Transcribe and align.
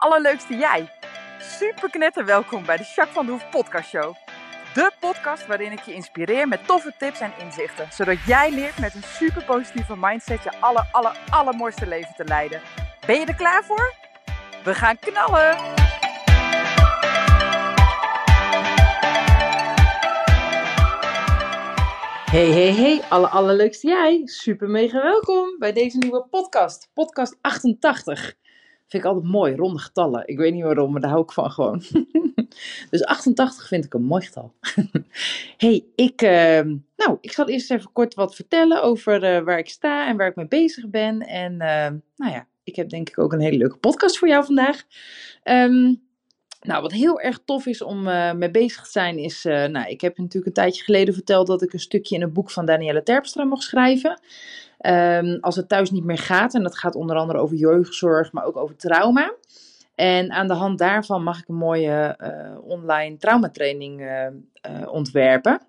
allerleukste 0.00 0.54
jij. 0.56 0.88
Super 1.38 1.90
knetter 1.90 2.24
welkom 2.24 2.64
bij 2.64 2.76
de 2.76 2.82
Jacques 2.82 3.14
van 3.14 3.26
de 3.26 3.32
Hoef 3.32 3.50
podcast 3.50 3.88
show. 3.88 4.14
De 4.74 4.90
podcast 5.00 5.46
waarin 5.46 5.72
ik 5.72 5.80
je 5.80 5.94
inspireer 5.94 6.48
met 6.48 6.66
toffe 6.66 6.94
tips 6.98 7.20
en 7.20 7.32
inzichten. 7.38 7.88
Zodat 7.92 8.16
jij 8.26 8.50
leert 8.50 8.78
met 8.78 8.94
een 8.94 9.02
super 9.02 9.44
positieve 9.44 9.96
mindset 9.96 10.42
je 10.42 10.60
aller, 10.60 10.88
aller, 10.92 11.18
allermooiste 11.30 11.86
leven 11.86 12.14
te 12.16 12.24
leiden. 12.24 12.60
Ben 13.06 13.20
je 13.20 13.26
er 13.26 13.34
klaar 13.34 13.64
voor? 13.64 13.94
We 14.64 14.74
gaan 14.74 14.98
knallen! 14.98 15.56
Hey, 22.30 22.50
hey, 22.50 22.74
hey, 22.74 23.02
alle 23.08 23.28
allerleukste 23.28 23.86
jij. 23.86 24.22
Super 24.24 24.68
mega 24.68 25.02
welkom 25.02 25.58
bij 25.58 25.72
deze 25.72 25.98
nieuwe 25.98 26.26
podcast. 26.30 26.90
Podcast 26.94 27.38
88. 27.40 28.38
Vind 28.90 29.02
ik 29.02 29.08
altijd 29.08 29.32
mooi, 29.32 29.56
ronde 29.56 29.78
getallen. 29.78 30.28
Ik 30.28 30.38
weet 30.38 30.52
niet 30.52 30.62
waarom, 30.62 30.92
maar 30.92 31.00
daar 31.00 31.10
hou 31.10 31.22
ik 31.22 31.32
van 31.32 31.50
gewoon. 31.50 31.82
dus 32.90 33.04
88 33.04 33.68
vind 33.68 33.84
ik 33.84 33.94
een 33.94 34.02
mooi 34.02 34.22
getal. 34.24 34.52
hey, 35.56 35.84
ik, 35.94 36.22
uh, 36.22 36.60
nou, 36.96 37.18
ik 37.20 37.32
zal 37.32 37.48
eerst 37.48 37.70
even 37.70 37.92
kort 37.92 38.14
wat 38.14 38.34
vertellen 38.34 38.82
over 38.82 39.36
uh, 39.36 39.44
waar 39.44 39.58
ik 39.58 39.68
sta 39.68 40.08
en 40.08 40.16
waar 40.16 40.28
ik 40.28 40.36
mee 40.36 40.48
bezig 40.48 40.88
ben. 40.88 41.20
En 41.20 41.52
uh, 41.52 41.98
nou 42.16 42.32
ja, 42.32 42.46
ik 42.64 42.76
heb 42.76 42.88
denk 42.88 43.08
ik 43.08 43.18
ook 43.18 43.32
een 43.32 43.40
hele 43.40 43.56
leuke 43.56 43.76
podcast 43.76 44.18
voor 44.18 44.28
jou 44.28 44.44
vandaag. 44.44 44.82
Um, 45.44 46.02
nou, 46.60 46.82
wat 46.82 46.92
heel 46.92 47.20
erg 47.20 47.40
tof 47.44 47.66
is 47.66 47.82
om 47.82 48.08
uh, 48.08 48.32
mee 48.32 48.50
bezig 48.50 48.84
te 48.84 48.90
zijn, 48.90 49.18
is. 49.18 49.44
Uh, 49.44 49.64
nou, 49.64 49.88
ik 49.88 50.00
heb 50.00 50.18
natuurlijk 50.18 50.46
een 50.46 50.62
tijdje 50.62 50.84
geleden 50.84 51.14
verteld 51.14 51.46
dat 51.46 51.62
ik 51.62 51.72
een 51.72 51.80
stukje 51.80 52.14
in 52.14 52.22
een 52.22 52.32
boek 52.32 52.50
van 52.50 52.66
Danielle 52.66 53.02
Terpstra 53.02 53.44
mocht 53.44 53.62
schrijven. 53.62 54.20
Um, 54.86 55.38
als 55.40 55.56
het 55.56 55.68
thuis 55.68 55.90
niet 55.90 56.04
meer 56.04 56.18
gaat, 56.18 56.54
en 56.54 56.62
dat 56.62 56.78
gaat 56.78 56.94
onder 56.94 57.16
andere 57.16 57.38
over 57.38 57.56
jeugdzorg, 57.56 58.32
maar 58.32 58.44
ook 58.44 58.56
over 58.56 58.76
trauma. 58.76 59.34
En 59.94 60.30
aan 60.30 60.48
de 60.48 60.54
hand 60.54 60.78
daarvan 60.78 61.22
mag 61.22 61.38
ik 61.38 61.48
een 61.48 61.54
mooie 61.54 62.18
uh, 62.20 62.68
online 62.68 63.16
traumatraining 63.16 64.10
ontwerpen. 64.86 65.60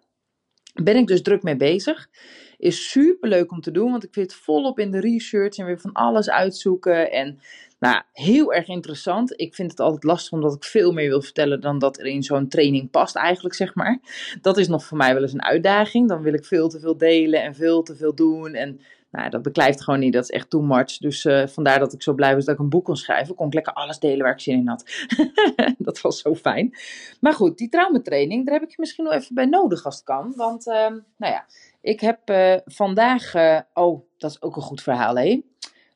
Ben 0.73 0.95
ik 0.95 1.08
dus 1.08 1.22
druk 1.22 1.44
mee 1.44 1.56
bezig. 1.56 2.09
Is 2.58 2.90
super 2.90 3.30
leuk 3.30 3.52
om 3.52 3.62
te 3.62 3.72
doen, 3.72 3.92
want 3.92 4.03
ik 4.03 4.14
zit 4.14 4.34
volop 4.34 4.80
in 4.80 4.92
de 4.92 5.00
research 5.00 5.58
en 5.58 5.66
weer 5.66 5.80
van 5.80 5.92
alles 5.92 6.30
uitzoeken. 6.30 7.12
En 7.12 7.40
nou, 7.80 8.02
heel 8.14 8.53
erg 8.53 8.68
interessant. 8.68 9.40
Ik 9.40 9.56
vind 9.56 9.72
het 9.72 9.80
altijd 9.80 10.03
lastig 10.03 10.31
omdat 10.31 10.56
ik 10.56 10.64
veel 10.64 10.92
meer 10.92 11.09
wil 11.09 11.22
vertellen 11.22 11.62
dan 11.62 11.80
dat 11.80 12.00
er 12.00 12.06
in 12.06 12.23
zo'n 12.23 12.48
training 12.48 12.90
past 12.90 13.16
eigenlijk, 13.16 13.56
zeg 13.56 13.75
maar. 13.75 14.00
Dat 14.42 14.58
is 14.58 14.68
nog 14.68 14.84
voor 14.84 14.98
mij 14.98 15.14
wel 15.14 15.22
eens 15.22 15.34
een 15.34 15.44
uitdaging. 15.44 16.08
Dan 16.08 16.22
wil 16.22 16.34
ik 16.34 16.46
veel 16.46 16.70
te 16.70 16.80
veel 16.80 16.98
delen 16.98 17.44
en 17.44 17.56
veel 17.56 17.84
te 17.84 17.96
veel 17.96 18.16
doen. 18.16 18.53
En 18.53 18.80
nou, 19.12 19.30
dat 19.30 19.42
beklijft 19.42 19.84
gewoon 19.84 20.00
niet. 20.00 20.14
Dat 20.14 20.23
is 20.23 20.30
echt 20.30 20.50
too 20.50 20.62
much. 20.62 20.98
Dus 20.98 21.26
uh, 21.26 21.48
vandaar 21.48 21.80
dat 21.80 21.94
ik 21.94 22.04
zo 22.04 22.14
blij 22.14 22.36
was 22.36 22.45
dat 22.45 22.54
ik 22.54 22.59
een 22.59 22.70
boek 22.70 22.86
kon 22.86 22.95
schrijven. 22.95 23.36
Kon 23.36 23.48
ik 23.48 23.53
lekker 23.53 23.73
alles 23.73 24.00
delen 24.00 24.23
waar 24.23 24.34
ik 24.34 24.40
zin 24.40 24.58
in 24.58 24.68
had. 24.68 25.06
dat 25.78 26.02
was 26.02 26.22
zo 26.22 26.36
fijn. 26.36 26.76
Maar 27.20 27.34
goed, 27.34 27.58
die 27.58 27.70
traumatraining, 27.70 28.45
daar 28.45 28.53
heb 28.53 28.64
ik 28.64 28.70
je 28.70 28.76
misschien 28.80 29.03
nog 29.03 29.14
even 29.14 29.36
bij 29.36 29.45
nodig 29.45 29.86
als 29.86 29.95
het 29.95 30.03
kan. 30.03 30.34
Want, 30.36 30.68
uh, 30.68 30.76
nou 31.18 31.34
ja, 31.34 31.45
ik 31.81 32.00
heb 32.00 32.30
uh, 32.30 32.56
vandaag... 32.66 33.34
oh, 33.73 34.02
dat 34.18 34.31
is 34.31 34.42
ook 34.42 34.56
een 34.56 34.62
goed 34.62 34.81
verhaal, 34.81 35.16
hé. 35.16 35.42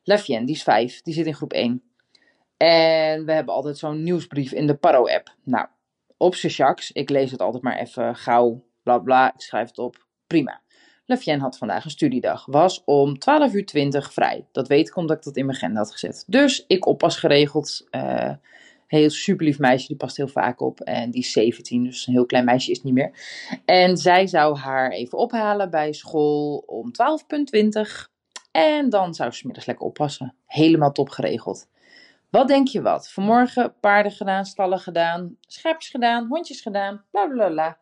Lefjen, 0.04 0.46
die 0.46 0.54
is 0.54 0.62
vijf, 0.62 1.02
die 1.02 1.14
zit 1.14 1.26
in 1.26 1.34
groep 1.34 1.52
1. 1.52 1.82
En 2.56 3.24
we 3.24 3.32
hebben 3.32 3.54
altijd 3.54 3.78
zo'n 3.78 4.02
nieuwsbrief 4.02 4.52
in 4.52 4.66
de 4.66 4.74
Paro-app. 4.74 5.34
Nou, 5.42 5.66
op 6.16 6.34
z'n 6.34 6.74
ik 6.92 7.10
lees 7.10 7.30
het 7.30 7.40
altijd 7.40 7.62
maar 7.62 7.76
even 7.76 8.16
gauw, 8.16 8.64
bla 8.82 8.98
bla, 8.98 9.34
ik 9.34 9.40
schrijf 9.40 9.68
het 9.68 9.78
op, 9.78 10.06
prima. 10.26 10.60
Lefjen 11.06 11.40
had 11.40 11.58
vandaag 11.58 11.84
een 11.84 11.90
studiedag, 11.90 12.46
was 12.46 12.82
om 12.84 13.16
12.20 13.48 13.54
uur 13.54 13.66
20 13.66 14.12
vrij. 14.12 14.46
Dat 14.52 14.68
weet 14.68 14.88
ik 14.88 14.96
omdat 14.96 15.16
ik 15.16 15.22
dat 15.22 15.36
in 15.36 15.46
mijn 15.46 15.56
agenda 15.56 15.78
had 15.78 15.92
gezet. 15.92 16.24
Dus 16.26 16.64
ik 16.66 16.86
oppas 16.86 17.16
geregeld, 17.16 17.86
uh, 17.90 18.30
heel 18.86 19.10
super 19.10 19.46
lief 19.46 19.58
meisje, 19.58 19.86
die 19.86 19.96
past 19.96 20.16
heel 20.16 20.28
vaak 20.28 20.60
op. 20.60 20.80
En 20.80 21.10
die 21.10 21.20
is 21.20 21.32
17, 21.32 21.84
dus 21.84 22.06
een 22.06 22.12
heel 22.12 22.26
klein 22.26 22.44
meisje 22.44 22.70
is 22.70 22.82
niet 22.82 22.94
meer. 22.94 23.10
En 23.64 23.96
zij 23.96 24.26
zou 24.26 24.56
haar 24.56 24.90
even 24.90 25.18
ophalen 25.18 25.70
bij 25.70 25.92
school 25.92 26.62
om 26.66 26.90
12.20 26.90 28.14
en 28.50 28.90
dan 28.90 29.14
zou 29.14 29.30
ze 29.30 29.42
middags 29.46 29.66
lekker 29.66 29.86
oppassen. 29.86 30.34
Helemaal 30.46 30.92
top 30.92 31.08
geregeld. 31.08 31.68
Wat 32.30 32.48
denk 32.48 32.68
je 32.68 32.82
wat? 32.82 33.10
Vanmorgen 33.10 33.74
paarden 33.80 34.12
gedaan, 34.12 34.44
stallen 34.44 34.78
gedaan, 34.78 35.36
schaapjes 35.40 35.90
gedaan, 35.90 36.26
hondjes 36.28 36.60
gedaan, 36.60 37.04
bla 37.10 37.26
bla 37.26 37.48
bla. 37.48 37.78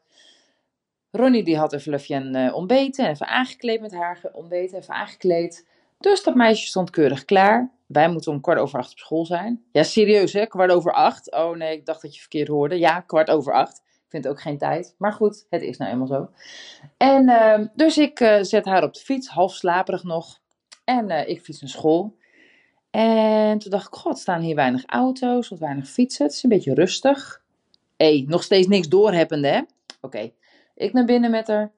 Ronnie 1.16 1.44
die 1.44 1.56
had 1.56 1.72
even 1.72 1.90
Lefjen 1.90 2.36
uh, 2.36 2.54
ontbeten 2.54 3.04
en 3.04 3.10
even 3.10 3.26
aangekleed 3.26 3.80
met 3.80 3.92
haar 3.92 4.20
ontbeten, 4.32 4.78
even 4.78 4.94
aangekleed. 4.94 5.66
Dus 5.98 6.22
dat 6.22 6.34
meisje 6.34 6.66
stond 6.66 6.90
keurig 6.90 7.24
klaar. 7.24 7.70
Wij 7.86 8.08
moeten 8.08 8.32
om 8.32 8.40
kwart 8.40 8.58
over 8.58 8.78
acht 8.78 8.92
op 8.92 8.98
school 8.98 9.26
zijn. 9.26 9.64
Ja, 9.72 9.82
serieus 9.82 10.32
hè, 10.32 10.46
kwart 10.46 10.70
over 10.70 10.92
acht. 10.92 11.32
Oh 11.32 11.56
nee, 11.56 11.76
ik 11.76 11.86
dacht 11.86 12.02
dat 12.02 12.14
je 12.14 12.20
verkeerd 12.20 12.48
hoorde. 12.48 12.78
Ja, 12.78 13.00
kwart 13.00 13.30
over 13.30 13.52
acht. 13.52 13.76
Ik 13.78 14.10
vind 14.10 14.28
ook 14.28 14.40
geen 14.40 14.58
tijd. 14.58 14.94
Maar 14.98 15.12
goed, 15.12 15.46
het 15.50 15.62
is 15.62 15.76
nou 15.76 15.90
eenmaal 15.90 16.06
zo. 16.06 16.30
En 16.96 17.28
uh, 17.28 17.58
dus 17.74 17.98
ik 17.98 18.20
uh, 18.20 18.38
zet 18.40 18.64
haar 18.64 18.82
op 18.82 18.94
de 18.94 19.00
fiets, 19.00 19.28
half 19.28 19.54
slaperig 19.54 20.02
nog. 20.02 20.40
En 20.84 21.10
uh, 21.10 21.28
ik 21.28 21.42
fiets 21.42 21.60
naar 21.60 21.70
school. 21.70 22.16
En 22.90 23.58
toen 23.58 23.70
dacht 23.70 23.86
ik, 23.86 23.94
god, 23.94 24.18
staan 24.18 24.40
hier 24.40 24.54
weinig 24.54 24.84
auto's, 24.86 25.48
wat 25.48 25.58
weinig 25.58 25.88
fietsen. 25.88 26.26
Het 26.26 26.34
is 26.34 26.42
een 26.42 26.48
beetje 26.48 26.74
rustig. 26.74 27.42
Hé, 27.96 28.06
hey, 28.06 28.24
nog 28.28 28.42
steeds 28.42 28.66
niks 28.66 28.88
doorhebbende, 28.88 29.48
hè? 29.48 29.60
Oké. 30.00 30.32
Ik 30.74 30.92
naar 30.92 31.04
binnen 31.04 31.30
met 31.30 31.46
haar. 31.46 31.72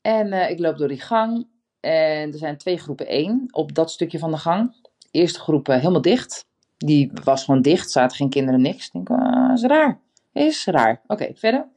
En 0.00 0.26
uh, 0.26 0.50
ik 0.50 0.58
loop 0.58 0.78
door 0.78 0.88
die 0.88 1.00
gang. 1.00 1.46
En 1.80 2.32
er 2.32 2.38
zijn 2.38 2.56
twee 2.56 2.78
groepen 2.78 3.06
één 3.06 3.46
op 3.50 3.74
dat 3.74 3.90
stukje 3.90 4.18
van 4.18 4.30
de 4.30 4.36
gang. 4.36 4.74
De 4.82 5.08
eerste 5.10 5.40
groep 5.40 5.68
uh, 5.68 5.76
helemaal 5.76 6.00
dicht. 6.00 6.46
Die 6.76 7.10
was 7.24 7.44
gewoon 7.44 7.62
dicht, 7.62 7.90
zaten 7.90 8.16
geen 8.16 8.30
kinderen, 8.30 8.60
niks. 8.60 8.86
Ik 8.86 8.92
denk, 8.92 9.08
uh, 9.08 9.50
is 9.54 9.62
raar. 9.62 10.00
Is 10.32 10.64
raar. 10.64 11.02
Oké, 11.06 11.30
verder. 11.34 11.68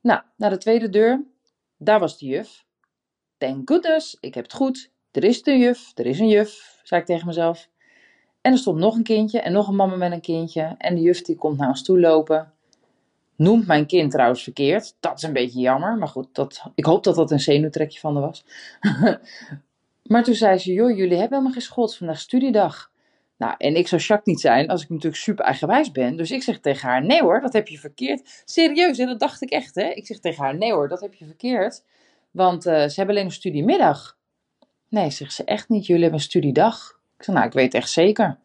Nou, 0.00 0.20
naar 0.36 0.50
de 0.50 0.58
tweede 0.58 0.88
deur. 0.88 1.24
Daar 1.76 2.00
was 2.00 2.18
de 2.18 2.26
juf. 2.26 2.64
Thank 3.38 3.68
goodness, 3.70 4.16
ik 4.20 4.34
heb 4.34 4.44
het 4.44 4.52
goed. 4.52 4.90
Er 5.10 5.24
is 5.24 5.46
een 5.46 5.58
juf, 5.58 5.90
er 5.94 6.06
is 6.06 6.18
een 6.18 6.28
juf, 6.28 6.80
zei 6.82 7.00
ik 7.00 7.06
tegen 7.06 7.26
mezelf. 7.26 7.68
En 8.40 8.52
er 8.52 8.58
stond 8.58 8.78
nog 8.78 8.96
een 8.96 9.02
kindje 9.02 9.40
en 9.40 9.52
nog 9.52 9.68
een 9.68 9.76
mama 9.76 9.96
met 9.96 10.12
een 10.12 10.20
kindje. 10.20 10.74
En 10.78 10.94
de 10.94 11.00
juf 11.00 11.22
die 11.22 11.36
komt 11.36 11.58
naar 11.58 11.68
ons 11.68 11.82
toe 11.82 12.00
lopen. 12.00 12.52
Noemt 13.36 13.66
mijn 13.66 13.86
kind 13.86 14.10
trouwens 14.10 14.42
verkeerd. 14.42 14.96
Dat 15.00 15.16
is 15.16 15.22
een 15.22 15.32
beetje 15.32 15.60
jammer. 15.60 15.96
Maar 15.96 16.08
goed, 16.08 16.28
dat, 16.32 16.62
ik 16.74 16.84
hoop 16.84 17.04
dat 17.04 17.14
dat 17.14 17.30
een 17.30 17.40
zenuwtrekje 17.40 18.00
van 18.00 18.16
haar 18.16 18.24
was. 18.24 18.44
maar 20.12 20.24
toen 20.24 20.34
zei 20.34 20.58
ze, 20.58 20.72
joh, 20.72 20.90
jullie 20.90 21.18
hebben 21.18 21.30
helemaal 21.30 21.52
geen 21.52 21.62
school. 21.62 21.88
vandaag 21.88 22.18
studiedag. 22.18 22.92
Nou, 23.36 23.54
en 23.58 23.76
ik 23.76 23.88
zou 23.88 24.00
Jacques 24.00 24.34
niet 24.34 24.40
zijn 24.40 24.68
als 24.68 24.82
ik 24.82 24.88
natuurlijk 24.88 25.22
super 25.22 25.44
eigenwijs 25.44 25.90
ben. 25.90 26.16
Dus 26.16 26.30
ik 26.30 26.42
zeg 26.42 26.60
tegen 26.60 26.88
haar, 26.88 27.04
nee 27.04 27.22
hoor, 27.22 27.40
dat 27.40 27.52
heb 27.52 27.68
je 27.68 27.78
verkeerd. 27.78 28.42
Serieus, 28.44 28.98
en 28.98 29.06
dat 29.06 29.20
dacht 29.20 29.42
ik 29.42 29.50
echt, 29.50 29.74
hè. 29.74 29.84
Ik 29.84 30.06
zeg 30.06 30.18
tegen 30.18 30.44
haar, 30.44 30.56
nee 30.56 30.72
hoor, 30.72 30.88
dat 30.88 31.00
heb 31.00 31.14
je 31.14 31.24
verkeerd. 31.24 31.84
Want 32.30 32.66
uh, 32.66 32.72
ze 32.72 32.94
hebben 32.94 33.14
alleen 33.14 33.24
een 33.24 33.32
studiemiddag. 33.32 34.16
Nee, 34.88 35.10
zegt 35.10 35.32
ze 35.32 35.44
echt 35.44 35.68
niet. 35.68 35.86
Jullie 35.86 36.02
hebben 36.02 36.20
een 36.20 36.26
studiedag. 36.26 36.93
Ik 37.24 37.30
zei, 37.30 37.42
nou, 37.42 37.48
ik 37.48 37.58
weet 37.58 37.74
echt 37.74 37.90
zeker. 37.90 38.38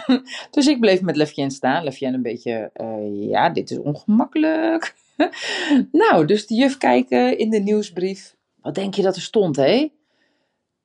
dus 0.50 0.66
ik 0.66 0.80
bleef 0.80 1.00
met 1.00 1.16
Lefjen 1.16 1.50
staan. 1.50 1.84
Lefjen 1.84 2.14
een 2.14 2.22
beetje, 2.22 2.70
uh, 2.76 3.30
ja, 3.30 3.50
dit 3.50 3.70
is 3.70 3.78
ongemakkelijk. 3.78 4.94
nou, 5.92 6.24
dus 6.24 6.46
de 6.46 6.54
juf 6.54 6.78
kijken 6.78 7.38
in 7.38 7.50
de 7.50 7.58
nieuwsbrief. 7.58 8.36
Wat 8.60 8.74
denk 8.74 8.94
je 8.94 9.02
dat 9.02 9.16
er 9.16 9.22
stond, 9.22 9.56
hé? 9.56 9.92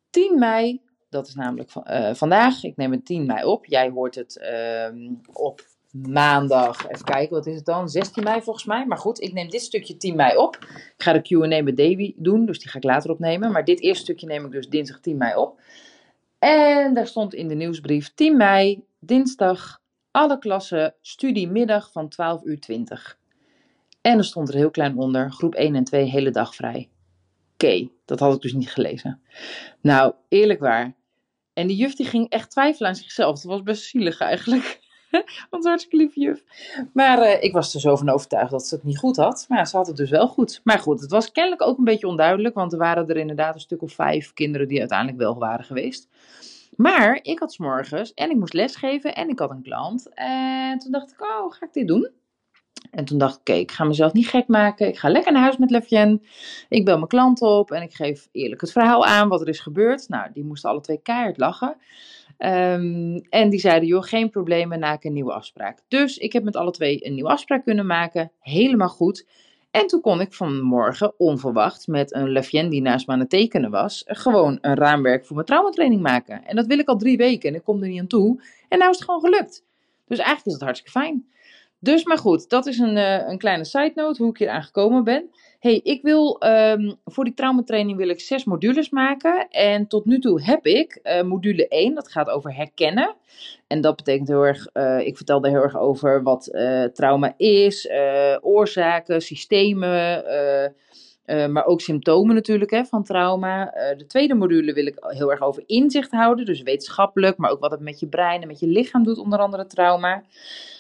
10 0.10 0.40
mei, 0.40 0.82
dat 1.10 1.28
is 1.28 1.36
namelijk 1.36 1.72
uh, 1.76 2.14
vandaag. 2.14 2.64
Ik 2.64 2.78
neem 2.78 2.92
het 2.92 3.06
10 3.06 3.26
mei 3.26 3.46
op. 3.46 3.66
Jij 3.66 3.90
hoort 3.90 4.16
het 4.16 4.40
uh, 4.42 5.12
op 5.34 5.66
maandag, 5.92 6.90
even 6.90 7.06
kijken, 7.06 7.36
wat 7.36 7.46
is 7.46 7.56
het 7.56 7.66
dan? 7.66 7.90
16 7.90 8.24
mei 8.24 8.42
volgens 8.42 8.66
mij. 8.66 8.86
Maar 8.86 8.98
goed, 8.98 9.22
ik 9.22 9.34
neem 9.34 9.50
dit 9.50 9.62
stukje 9.62 9.98
10 9.98 10.16
mei 10.16 10.38
op. 10.38 10.58
Ik 10.74 10.94
ga 10.98 11.14
de 11.14 11.22
Q&A 11.22 11.64
met 11.64 11.78
Davy 11.78 12.14
doen, 12.18 12.46
dus 12.46 12.60
die 12.60 12.70
ga 12.70 12.78
ik 12.78 12.84
later 12.84 13.12
opnemen. 13.12 13.52
Maar 13.52 13.66
dit 13.66 13.82
eerste 13.82 14.04
stukje 14.04 14.28
neem 14.28 14.46
ik 14.46 14.52
dus 14.52 14.70
dinsdag 14.70 15.00
10 15.00 15.18
mei 15.18 15.36
op. 15.36 15.60
En 16.40 16.94
daar 16.94 17.08
stond 17.08 17.34
in 17.34 17.48
de 17.48 17.56
nieuwsbrief 17.56 18.14
10 18.14 18.38
mei, 18.38 18.84
dinsdag, 19.00 19.82
alle 20.12 20.38
klassen, 20.40 20.96
studiemiddag 21.02 21.92
van 21.92 22.10
12 22.10 22.44
uur 22.44 22.60
20. 22.60 23.20
En 24.02 24.18
er 24.18 24.24
stond 24.24 24.50
er 24.50 24.56
heel 24.56 24.72
klein 24.72 24.98
onder, 24.98 25.32
groep 25.32 25.56
1 25.56 25.76
en 25.76 25.84
2, 25.84 26.04
hele 26.04 26.32
dag 26.32 26.56
vrij. 26.56 26.90
Oké, 27.54 27.90
dat 28.06 28.20
had 28.20 28.36
ik 28.36 28.42
dus 28.42 28.54
niet 28.54 28.72
gelezen. 28.72 29.22
Nou, 29.82 30.14
eerlijk 30.30 30.60
waar. 30.60 30.96
En 31.54 31.68
die 31.68 31.78
juf 31.78 31.96
die 31.96 32.06
ging 32.06 32.30
echt 32.30 32.52
twijfelen 32.52 32.90
aan 32.90 32.96
zichzelf. 32.96 33.36
Dat 33.36 33.52
was 33.52 33.64
best 33.64 33.84
zielig 33.84 34.20
eigenlijk. 34.20 34.80
Want 35.50 35.66
hartstikke 35.66 35.98
lieve 35.98 36.20
juf. 36.20 36.44
Maar 36.94 37.20
uh, 37.20 37.44
ik 37.44 37.54
was 37.54 37.74
er 37.74 37.80
zo 37.80 37.96
van 37.96 38.10
overtuigd 38.10 38.52
dat 38.52 38.68
ze 38.68 38.76
het 38.76 38.84
niet 38.84 38.98
goed 38.98 39.16
had. 39.16 39.46
Maar 39.50 39.58
ja, 39.58 39.66
ze 39.66 39.78
had 39.78 39.88
het 39.88 39.98
dus 39.98 40.10
wel 40.10 40.28
goed. 40.28 40.62
Maar 40.64 40.80
goed, 40.80 41.02
het 41.02 41.12
was 41.12 41.32
kennelijk 41.32 41.62
ook 41.62 41.78
een 41.78 41.84
beetje 41.84 42.08
onduidelijk. 42.08 42.56
Want 42.56 42.72
er 42.72 42.80
waren 42.80 43.08
er 43.08 43.18
inderdaad 43.18 43.54
een 43.54 43.60
stuk 43.60 43.82
of 43.82 43.94
vijf 43.94 44.34
kinderen 44.34 44.68
die 44.68 44.80
uiteindelijk 44.80 45.18
wel 45.18 45.38
waren 45.38 45.66
geweest. 45.66 46.08
Maar 46.76 47.20
ik 47.22 47.40
had 47.40 47.54
s'morgens 47.54 48.14
en 48.14 48.30
ik 48.30 48.36
moest 48.36 48.54
lesgeven 48.54 49.16
en 49.16 49.30
ik 49.30 49.40
had 49.40 49.50
een 49.50 49.62
klant. 49.62 50.10
En 50.14 50.80
toen 50.80 50.92
dacht 50.92 51.12
ik, 51.12 51.22
oh, 51.22 51.52
ga 51.52 51.66
ik 51.66 51.74
dit 51.74 51.88
doen? 51.88 52.10
En 52.92 53.06
toen 53.06 53.18
dacht 53.18 53.34
ik, 53.34 53.40
oké, 53.40 53.54
ik 53.54 53.72
ga 53.72 53.84
mezelf 53.84 54.14
niet 54.14 54.28
gek 54.28 54.48
maken. 54.48 54.88
Ik 54.88 54.98
ga 54.98 55.10
lekker 55.10 55.32
naar 55.32 55.42
huis 55.42 55.58
met 55.58 55.72
Lefjen. 55.72 56.24
Ik 56.70 56.86
bel 56.86 56.96
mijn 56.96 57.08
klant 57.08 57.42
op 57.42 57.72
en 57.72 57.82
ik 57.82 57.94
geef 57.94 58.28
eerlijk 58.32 58.62
het 58.62 58.72
verhaal 58.72 59.06
aan 59.06 59.28
wat 59.28 59.42
er 59.42 59.48
is 59.48 59.60
gebeurd. 59.60 60.10
Nou, 60.10 60.32
die 60.34 60.44
moesten 60.44 60.70
alle 60.70 60.82
twee 60.82 61.02
keihard 61.02 61.38
lachen. 61.38 61.76
Ehm, 62.38 63.20
en 63.30 63.50
die 63.50 63.60
zeiden, 63.60 63.88
joh, 63.88 64.04
geen 64.04 64.30
problemen, 64.30 64.80
maak 64.80 65.04
een 65.04 65.14
nieuwe 65.14 65.34
afspraak. 65.34 65.80
Dus 65.88 66.18
ik 66.18 66.34
heb 66.34 66.44
met 66.44 66.56
alle 66.56 66.72
twee 66.72 67.06
een 67.06 67.14
nieuwe 67.14 67.30
afspraak 67.30 67.64
kunnen 67.64 67.86
maken. 67.86 68.32
Helemaal 68.40 68.90
goed. 68.90 69.28
En 69.72 69.88
toen 69.88 70.02
kon 70.02 70.22
ik 70.22 70.34
vanmorgen 70.34 71.20
onverwacht 71.20 71.88
met 71.88 72.14
een 72.14 72.30
Lefien 72.30 72.70
die 72.70 72.82
naast 72.82 73.08
me 73.08 73.14
aan 73.14 73.20
het 73.20 73.30
tekenen 73.30 73.72
was, 73.72 74.04
gewoon 74.06 74.58
een 74.62 74.76
raamwerk 74.76 75.26
voor 75.26 75.36
mijn 75.36 75.48
traumatraining 75.48 76.02
maken. 76.02 76.46
En 76.46 76.56
dat 76.56 76.66
wil 76.66 76.80
ik 76.80 76.88
al 76.88 76.98
drie 76.98 77.18
weken 77.18 77.50
en 77.50 77.56
ik 77.56 77.64
kom 77.64 77.82
er 77.82 77.90
niet 77.90 78.00
aan 78.00 78.08
toe. 78.08 78.44
En 78.68 78.78
nou 78.78 78.92
is 78.92 78.98
het 78.98 79.06
gewoon 79.06 79.22
gelukt. 79.22 79.66
Dus 80.08 80.18
eigenlijk 80.18 80.48
is 80.48 80.54
het 80.54 80.62
hartstikke 80.62 81.00
fijn. 81.00 81.28
Dus 81.80 82.04
maar 82.04 82.18
goed, 82.18 82.50
dat 82.50 82.66
is 82.66 82.80
een, 82.80 82.98
uh, 82.98 83.28
een 83.28 83.38
kleine 83.38 83.66
side 83.66 83.92
note 83.96 84.22
hoe 84.22 84.32
ik 84.32 84.38
hier 84.38 84.50
aangekomen 84.50 85.04
ben. 85.04 85.30
hey, 85.60 85.80
ik 85.84 86.02
wil 86.02 86.44
um, 86.46 86.96
voor 87.06 87.24
die 87.24 87.34
traumatraining 87.34 87.98
wil 87.98 88.10
ik 88.10 88.20
zes 88.20 88.44
modules 88.44 88.90
maken. 88.90 89.48
En 89.50 89.88
tot 89.88 90.06
nu 90.06 90.20
toe 90.20 90.42
heb 90.42 90.66
ik 90.66 91.00
uh, 91.04 91.22
module 91.22 91.68
1, 91.68 91.96
dat 91.96 92.12
gaat 92.12 92.30
over 92.30 92.56
herkennen. 92.56 93.16
En 93.68 93.82
dat 93.82 93.96
betekent 93.96 94.28
heel 94.28 94.44
erg, 94.44 94.68
uh, 94.74 95.00
ik 95.00 95.16
vertelde 95.16 95.50
heel 95.50 95.62
erg 95.62 95.78
over 95.78 96.24
wat 96.24 96.44
trauma 96.94 97.34
is, 97.38 97.90
oorzaken, 98.42 99.22
systemen. 99.22 100.24
Maar 101.26 101.66
ook 101.66 101.82
symptomen 101.82 102.36
natuurlijk 102.36 102.72
hè, 102.72 102.86
van 102.86 103.04
trauma. 103.04 103.66
De 103.98 104.06
tweede 104.08 104.34
module 104.34 104.74
wil 104.74 104.86
ik 104.86 104.96
heel 105.00 105.32
erg 105.32 105.42
over 105.42 105.64
inzicht 105.66 106.12
houden. 106.12 106.46
Dus 106.46 106.62
wetenschappelijk, 106.62 107.38
maar 107.38 107.52
ook 107.52 107.60
wat 107.60 107.72
het 107.72 107.80
met 107.80 108.00
je 108.00 108.08
brein 108.08 108.42
en 108.42 108.48
met 108.48 108.60
je 108.60 108.68
lichaam 108.68 109.04
doet, 109.04 109.18
onder 109.18 109.40
andere 109.40 109.68
trauma. 109.68 110.24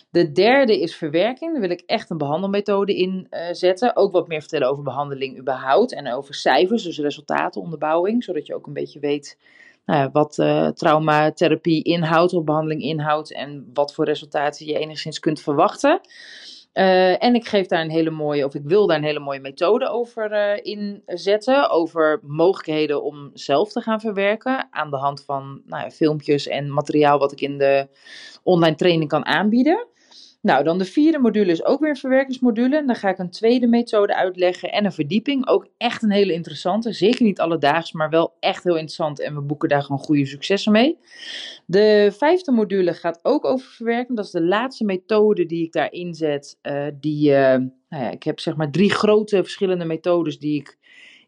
De 0.10 0.32
derde 0.32 0.82
is 0.82 0.96
verwerking. 0.96 1.52
Daar 1.52 1.62
wil 1.62 1.70
ik 1.70 1.84
echt 1.86 2.10
een 2.10 2.18
behandelmethode 2.18 2.96
in 2.96 3.28
uh, 3.30 3.40
zetten. 3.52 3.96
Ook 3.96 4.12
wat 4.12 4.28
meer 4.28 4.40
vertellen 4.40 4.70
over 4.70 4.84
behandeling 4.84 5.40
überhaupt. 5.40 5.94
En 5.94 6.14
over 6.14 6.34
cijfers, 6.34 6.84
dus 6.84 7.00
resultaten, 7.00 7.62
onderbouwing. 7.62 8.24
Zodat 8.24 8.48
je 8.48 8.56
ook 8.56 8.68
een 8.68 8.74
beetje 8.74 9.00
weet 9.00 9.38
nou 9.86 10.00
ja, 10.00 10.12
wat 10.12 10.38
uh, 10.38 10.68
traumatherapie 10.68 11.84
inhoudt 11.84 12.34
of 12.34 12.44
behandeling 12.44 12.82
inhoudt. 12.82 13.34
En 13.34 13.70
wat 13.74 13.94
voor 13.94 14.06
resultaten 14.06 14.66
je 14.66 14.80
enigszins 14.80 15.20
kunt 15.20 15.42
verwachten. 15.42 16.02
Uh, 16.74 17.24
en 17.24 17.36
ik 17.36 17.48
geef 17.48 17.68
daar 17.68 17.82
een 17.82 17.90
hele 17.90 18.10
mooie, 18.10 18.46
of 18.46 18.56
ik 18.56 18.62
wil 18.64 18.88
daar 18.88 18.98
een 18.98 19.04
hele 19.04 19.20
mooie 19.20 19.40
methode 19.40 19.88
over 19.88 20.32
uh, 20.32 20.60
inzetten. 20.62 21.70
Over 21.70 22.20
mogelijkheden 22.24 23.04
om 23.04 23.32
zelf 23.34 23.72
te 23.72 23.82
gaan 23.82 24.00
verwerken. 24.00 24.68
Aan 24.70 24.90
de 24.90 24.98
hand 24.98 25.24
van 25.24 25.62
nou 25.66 25.84
ja, 25.84 25.92
filmpjes 25.92 26.48
en 26.48 26.74
materiaal 26.74 27.20
wat 27.20 27.32
ik 27.32 27.42
in 27.42 27.58
de 27.58 27.88
online 28.44 28.76
training 28.76 29.10
kan 29.10 29.26
aanbieden. 29.26 29.88
Nou, 30.48 30.64
dan 30.64 30.78
de 30.78 30.86
vierde 30.86 31.20
module 31.20 31.52
is 31.52 31.66
ook 31.66 31.80
weer 31.80 31.90
een 31.90 31.96
verwerkingsmodule. 31.96 32.78
En 32.78 32.88
dan 32.88 32.96
ga 32.96 33.10
ik 33.10 33.18
een 33.18 33.30
tweede 33.30 33.68
methode 33.68 34.16
uitleggen 34.16 34.72
en 34.72 34.86
een 34.86 34.92
verdieping. 34.92 35.48
Ook 35.48 35.68
echt 35.78 36.04
een 36.04 36.12
hele 36.12 36.34
interessante. 36.34 36.94
Zeker 36.94 37.24
niet 37.26 37.40
alledaags, 37.40 37.92
maar 37.92 38.10
wel 38.10 38.34
echt 38.40 38.64
heel 38.64 38.76
interessant. 38.76 39.20
En 39.20 39.36
we 39.36 39.42
boeken 39.42 39.70
daar 39.70 39.82
gewoon 39.82 40.00
goede 40.00 40.26
successen 40.26 40.72
mee. 40.72 40.98
De 41.66 42.14
vijfde 42.18 42.52
module 42.52 42.94
gaat 42.94 43.20
ook 43.24 43.46
over 43.46 43.68
verwerking. 43.68 44.18
Dat 44.18 44.26
is 44.26 44.32
de 44.32 44.44
laatste 44.44 44.86
methode 44.86 45.46
die 45.46 45.66
ik 45.66 45.72
daar 45.72 45.92
inzet. 45.92 46.58
Uh, 46.62 46.88
die, 47.00 47.30
uh, 47.30 47.36
nou 47.90 48.04
ja, 48.04 48.12
ik 48.12 48.24
heb 48.24 48.40
zeg 48.40 48.56
maar 48.56 48.72
drie 48.72 48.92
grote 48.92 49.44
verschillende 49.44 49.86
methodes 49.86 50.40
die 50.40 50.60
ik 50.60 50.78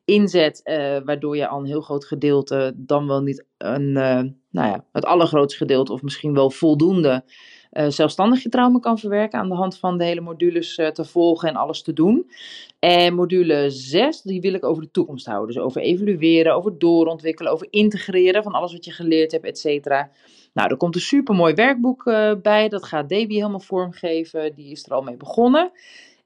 inzet. 0.05 0.61
Uh, 0.63 0.97
waardoor 1.03 1.37
je 1.37 1.47
al 1.47 1.59
een 1.59 1.65
heel 1.65 1.81
groot 1.81 2.05
gedeelte, 2.05 2.73
dan 2.75 3.07
wel 3.07 3.21
niet 3.21 3.45
een, 3.57 3.91
nou 3.91 4.67
ja, 4.67 4.85
het 4.91 5.05
allergrootste 5.05 5.57
gedeelte, 5.57 5.93
of 5.93 6.01
misschien 6.01 6.33
wel 6.33 6.49
voldoende 6.49 7.23
zelfstandig 7.71 8.43
je 8.43 8.49
trauma 8.49 8.79
kan 8.79 8.99
verwerken 8.99 9.39
aan 9.39 9.49
de 9.49 9.55
hand 9.55 9.77
van 9.77 9.97
de 9.97 10.03
hele 10.03 10.21
modules 10.21 10.77
uh, 10.77 10.87
te 10.87 11.05
volgen 11.05 11.49
en 11.49 11.55
alles 11.55 11.81
te 11.81 11.93
doen. 11.93 12.31
En 12.79 13.13
module 13.13 13.69
6, 13.69 14.21
die 14.21 14.41
wil 14.41 14.53
ik 14.53 14.65
over 14.65 14.83
de 14.83 14.91
toekomst 14.91 15.25
houden. 15.25 15.55
Dus 15.55 15.63
over 15.63 15.81
evalueren, 15.81 16.55
over 16.55 16.77
doorontwikkelen, 16.77 17.51
over 17.51 17.67
integreren 17.69 18.43
van 18.43 18.51
alles 18.51 18.71
wat 18.71 18.85
je 18.85 18.91
geleerd 18.91 19.31
hebt, 19.31 19.45
et 19.45 19.59
cetera. 19.59 20.11
Nou, 20.53 20.69
er 20.69 20.77
komt 20.77 20.95
een 20.95 21.01
supermooi 21.01 21.53
werkboek 21.53 22.05
uh, 22.05 22.33
bij. 22.41 22.69
Dat 22.69 22.83
gaat 22.83 23.09
Davy 23.09 23.33
helemaal 23.33 23.59
vormgeven. 23.59 24.55
Die 24.55 24.71
is 24.71 24.85
er 24.85 24.93
al 24.93 25.01
mee 25.01 25.17
begonnen. 25.17 25.71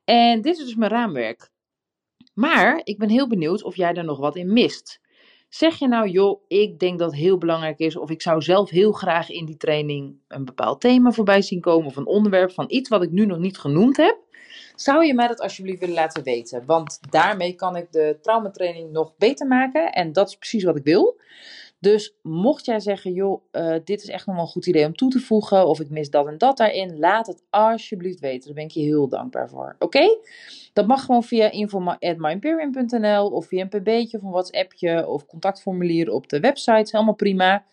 En 0.04 0.42
dit 0.42 0.58
is 0.58 0.66
dus 0.66 0.76
mijn 0.76 0.92
raamwerk. 0.92 1.52
Maar 2.34 2.82
ik 2.84 2.98
ben 2.98 3.10
heel 3.10 3.28
benieuwd 3.28 3.64
of 3.64 3.76
jij 3.76 3.94
er 3.94 4.04
nog 4.04 4.20
wat 4.20 4.36
in 4.36 4.54
mist. 4.54 5.00
Zeg 5.54 5.80
je 5.80 5.88
nou, 5.88 6.10
joh, 6.10 6.42
ik 6.48 6.80
denk 6.80 7.00
dat 7.00 7.12
het 7.12 7.20
heel 7.20 7.38
belangrijk 7.38 7.80
is, 7.80 7.96
of 7.96 8.10
ik 8.10 8.22
zou 8.22 8.42
zelf 8.42 8.70
heel 8.70 8.92
graag 8.92 9.30
in 9.30 9.46
die 9.46 9.58
training 9.58 10.16
een 10.28 10.46
bepaald 10.46 10.82
thema 10.82 11.12
voorbij 11.12 11.42
zien 11.42 11.62
komen, 11.62 11.86
of 11.86 11.96
een 11.96 12.06
onderwerp 12.06 12.52
van 12.52 12.66
iets 12.68 12.90
wat 12.90 13.04
ik 13.04 13.12
nu 13.12 13.26
nog 13.26 13.38
niet 13.38 13.58
genoemd 13.58 13.98
heb, 13.98 14.18
zou 14.76 15.06
je 15.06 15.14
mij 15.14 15.28
dat 15.28 15.40
alsjeblieft 15.40 15.80
willen 15.80 15.96
laten 15.96 16.24
weten? 16.24 16.66
Want 16.66 17.00
daarmee 17.10 17.54
kan 17.54 17.76
ik 17.76 17.92
de 17.92 18.18
traumatraining 18.22 18.92
nog 18.92 19.14
beter 19.18 19.48
maken 19.48 19.92
en 19.92 20.14
dat 20.14 20.28
is 20.28 20.36
precies 20.36 20.64
wat 20.64 20.78
ik 20.78 20.84
wil. 20.84 21.20
Dus 21.84 22.16
mocht 22.22 22.66
jij 22.66 22.80
zeggen, 22.80 23.14
joh, 23.14 23.42
uh, 23.52 23.76
dit 23.84 24.04
is 24.04 24.10
echt 24.10 24.26
nog 24.26 24.36
wel 24.36 24.46
een 24.46 24.52
goed 24.52 24.66
idee 24.66 24.86
om 24.86 24.96
toe 24.96 25.10
te 25.10 25.20
voegen, 25.20 25.68
of 25.68 25.80
ik 25.80 25.90
mis 25.90 26.10
dat 26.10 26.28
en 26.28 26.38
dat 26.38 26.58
daarin, 26.58 27.00
laat 27.00 27.28
het 27.28 27.44
alsjeblieft 27.50 28.20
weten. 28.20 28.46
Daar 28.46 28.54
ben 28.54 28.64
ik 28.64 28.72
je 28.72 28.82
heel 28.82 29.08
dankbaar 29.08 29.50
voor. 29.50 29.76
Oké? 29.80 30.18
Dat 30.74 30.88
mag 30.88 31.06
gewoon 31.06 31.24
via 31.24 31.52
info.myimperium.nl 31.52 33.28
of 33.28 33.46
via 33.46 33.62
een 33.62 33.68
pb'tje 33.70 34.18
of 34.18 34.24
een 34.24 34.32
whatsappje 34.32 35.08
of 35.08 35.26
contactformulier 35.26 36.12
op 36.12 36.30
de 36.30 36.40
website. 36.40 36.90
Helemaal 36.92 37.16
prima. 37.16 37.64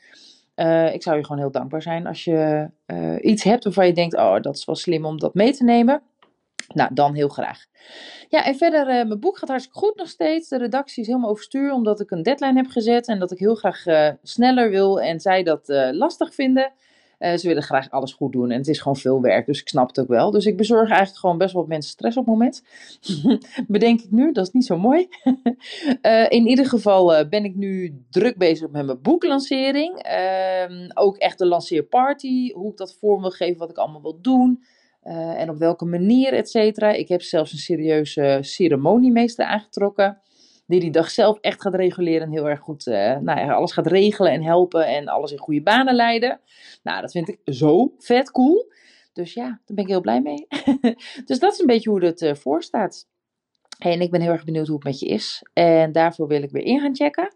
Uh, 0.56 0.94
ik 0.94 1.02
zou 1.02 1.16
je 1.16 1.24
gewoon 1.24 1.40
heel 1.40 1.50
dankbaar 1.50 1.82
zijn 1.82 2.06
als 2.06 2.24
je 2.24 2.70
uh, 2.86 3.16
iets 3.20 3.42
hebt 3.42 3.64
waarvan 3.64 3.86
je 3.86 3.92
denkt, 3.92 4.16
oh, 4.16 4.40
dat 4.40 4.56
is 4.56 4.64
wel 4.64 4.74
slim 4.74 5.04
om 5.04 5.18
dat 5.18 5.34
mee 5.34 5.52
te 5.52 5.64
nemen. 5.64 6.02
Nou, 6.74 6.94
dan 6.94 7.14
heel 7.14 7.28
graag. 7.28 7.66
Ja, 8.28 8.44
en 8.44 8.54
verder, 8.54 8.80
uh, 8.80 9.06
mijn 9.06 9.20
boek 9.20 9.38
gaat 9.38 9.48
hartstikke 9.48 9.78
goed 9.78 9.96
nog 9.96 10.08
steeds. 10.08 10.48
De 10.48 10.58
redactie 10.58 11.02
is 11.02 11.08
helemaal 11.08 11.30
overstuur 11.30 11.72
omdat 11.72 12.00
ik 12.00 12.10
een 12.10 12.22
deadline 12.22 12.54
heb 12.54 12.66
gezet 12.66 13.08
en 13.08 13.18
dat 13.18 13.30
ik 13.30 13.38
heel 13.38 13.54
graag 13.54 13.86
uh, 13.86 14.08
sneller 14.22 14.70
wil 14.70 15.00
en 15.00 15.20
zij 15.20 15.42
dat 15.42 15.68
uh, 15.68 15.88
lastig 15.92 16.34
vinden. 16.34 16.72
ze 17.18 17.40
willen 17.42 17.62
graag 17.62 17.90
alles 17.90 18.12
goed 18.12 18.32
doen 18.32 18.50
en 18.50 18.58
het 18.58 18.68
is 18.68 18.80
gewoon 18.80 18.96
veel 18.96 19.20
werk, 19.20 19.46
dus 19.46 19.60
ik 19.60 19.68
snap 19.68 19.88
het 19.88 20.00
ook 20.00 20.08
wel. 20.08 20.30
Dus 20.30 20.46
ik 20.46 20.56
bezorg 20.56 20.88
eigenlijk 20.88 21.18
gewoon 21.18 21.38
best 21.38 21.54
wel 21.54 21.64
mensen 21.66 21.90
stress 21.90 22.16
op 22.16 22.26
het 22.26 22.32
moment. 22.34 22.62
Bedenk 23.68 24.00
ik 24.00 24.10
nu, 24.10 24.32
dat 24.32 24.46
is 24.46 24.52
niet 24.52 24.64
zo 24.64 24.78
mooi. 24.78 25.08
in 26.38 26.46
ieder 26.46 26.66
geval 26.66 27.28
ben 27.28 27.44
ik 27.44 27.54
nu 27.54 28.02
druk 28.10 28.36
bezig 28.36 28.70
met 28.70 28.86
mijn 28.86 29.02
boeklancering. 29.02 29.98
Ehm, 29.98 30.90
ook 30.94 31.16
echt 31.16 31.38
de 31.38 31.46
lanceerparty, 31.46 32.52
hoe 32.52 32.70
ik 32.70 32.76
dat 32.76 32.96
vorm 33.00 33.20
wil 33.20 33.30
geven, 33.30 33.58
wat 33.58 33.70
ik 33.70 33.78
allemaal 33.78 34.02
wil 34.02 34.20
doen. 34.20 34.62
Uh, 35.04 35.40
en 35.40 35.50
op 35.50 35.58
welke 35.58 35.84
manier, 35.84 36.32
et 36.32 36.50
cetera. 36.50 36.90
Ik 36.90 37.08
heb 37.08 37.22
zelfs 37.22 37.52
een 37.52 37.58
serieuze 37.58 38.38
ceremoniemeester 38.40 39.44
aangetrokken. 39.44 40.20
Die 40.66 40.80
die 40.80 40.90
dag 40.90 41.10
zelf 41.10 41.38
echt 41.40 41.60
gaat 41.60 41.74
reguleren 41.74 42.26
en 42.26 42.32
heel 42.32 42.48
erg 42.48 42.60
goed 42.60 42.86
uh, 42.86 43.18
nou 43.18 43.50
alles 43.50 43.72
gaat 43.72 43.86
regelen 43.86 44.32
en 44.32 44.42
helpen 44.42 44.86
en 44.86 45.08
alles 45.08 45.32
in 45.32 45.38
goede 45.38 45.62
banen 45.62 45.94
leiden. 45.94 46.40
Nou, 46.82 47.00
dat 47.00 47.10
vind 47.10 47.28
ik 47.28 47.38
zo 47.44 47.94
vet 47.98 48.30
cool. 48.30 48.72
Dus 49.12 49.34
ja, 49.34 49.44
daar 49.44 49.60
ben 49.74 49.84
ik 49.84 49.90
heel 49.90 50.00
blij 50.00 50.20
mee. 50.20 50.46
dus 51.26 51.38
dat 51.38 51.52
is 51.52 51.58
een 51.58 51.66
beetje 51.66 51.90
hoe 51.90 52.04
het 52.04 52.20
uh, 52.20 52.34
voor 52.34 52.62
staat. 52.62 53.08
En 53.78 54.00
ik 54.00 54.10
ben 54.10 54.20
heel 54.20 54.32
erg 54.32 54.44
benieuwd 54.44 54.66
hoe 54.66 54.76
het 54.76 54.84
met 54.84 54.98
je 54.98 55.06
is. 55.06 55.42
En 55.52 55.92
daarvoor 55.92 56.26
wil 56.26 56.42
ik 56.42 56.50
weer 56.50 56.64
in 56.64 56.80
gaan 56.80 56.96
checken. 56.96 57.34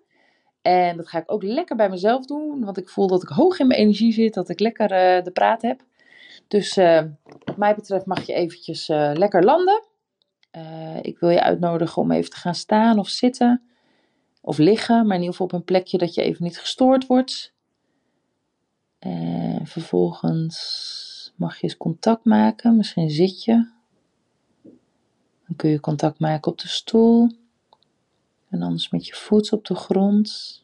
En 0.63 0.97
dat 0.97 1.09
ga 1.09 1.19
ik 1.19 1.33
ook 1.33 1.43
lekker 1.43 1.77
bij 1.77 1.89
mezelf 1.89 2.25
doen. 2.25 2.65
Want 2.65 2.79
ik 2.79 2.89
voel 2.89 3.07
dat 3.07 3.23
ik 3.23 3.29
hoog 3.29 3.59
in 3.59 3.67
mijn 3.67 3.81
energie 3.81 4.13
zit. 4.13 4.35
Dat 4.35 4.49
ik 4.49 4.61
lekker 4.61 4.89
de 5.25 5.31
praat 5.33 5.63
heb. 5.63 5.85
Dus 6.49 6.77
uh, 6.77 7.03
wat 7.45 7.57
mij 7.57 7.75
betreft 7.75 8.07
mag 8.07 8.27
je 8.27 8.33
eventjes 8.33 8.89
uh, 8.89 9.11
lekker 9.15 9.45
landen. 9.45 9.83
Uh, 10.53 11.03
ik 11.03 11.19
wil 11.19 11.29
je 11.29 11.43
uitnodigen 11.43 12.03
om 12.03 12.11
even 12.11 12.31
te 12.31 12.37
gaan 12.37 12.55
staan 12.55 12.99
of 12.99 13.09
zitten. 13.09 13.63
Of 14.41 14.59
liggen, 14.59 15.07
maar 15.07 15.17
in 15.17 15.23
ieder 15.23 15.31
geval 15.31 15.47
op 15.47 15.53
een 15.53 15.65
plekje 15.65 15.99
dat 15.99 16.15
je 16.15 16.23
even 16.23 16.45
niet 16.45 16.59
gestoord 16.59 17.07
wordt. 17.07 17.53
En 18.99 19.67
vervolgens 19.67 21.33
mag 21.37 21.57
je 21.57 21.63
eens 21.63 21.77
contact 21.77 22.25
maken. 22.25 22.77
Misschien 22.77 23.11
zit 23.11 23.45
je. 23.45 23.73
Dan 25.47 25.57
kun 25.57 25.71
je 25.71 25.81
contact 25.81 26.19
maken 26.19 26.53
op 26.53 26.59
de 26.59 26.69
stoel. 26.69 27.31
En 28.49 28.63
anders 28.63 28.91
met 28.91 29.07
je 29.07 29.15
voet 29.15 29.53
op 29.53 29.65
de 29.65 29.75
grond. 29.75 30.63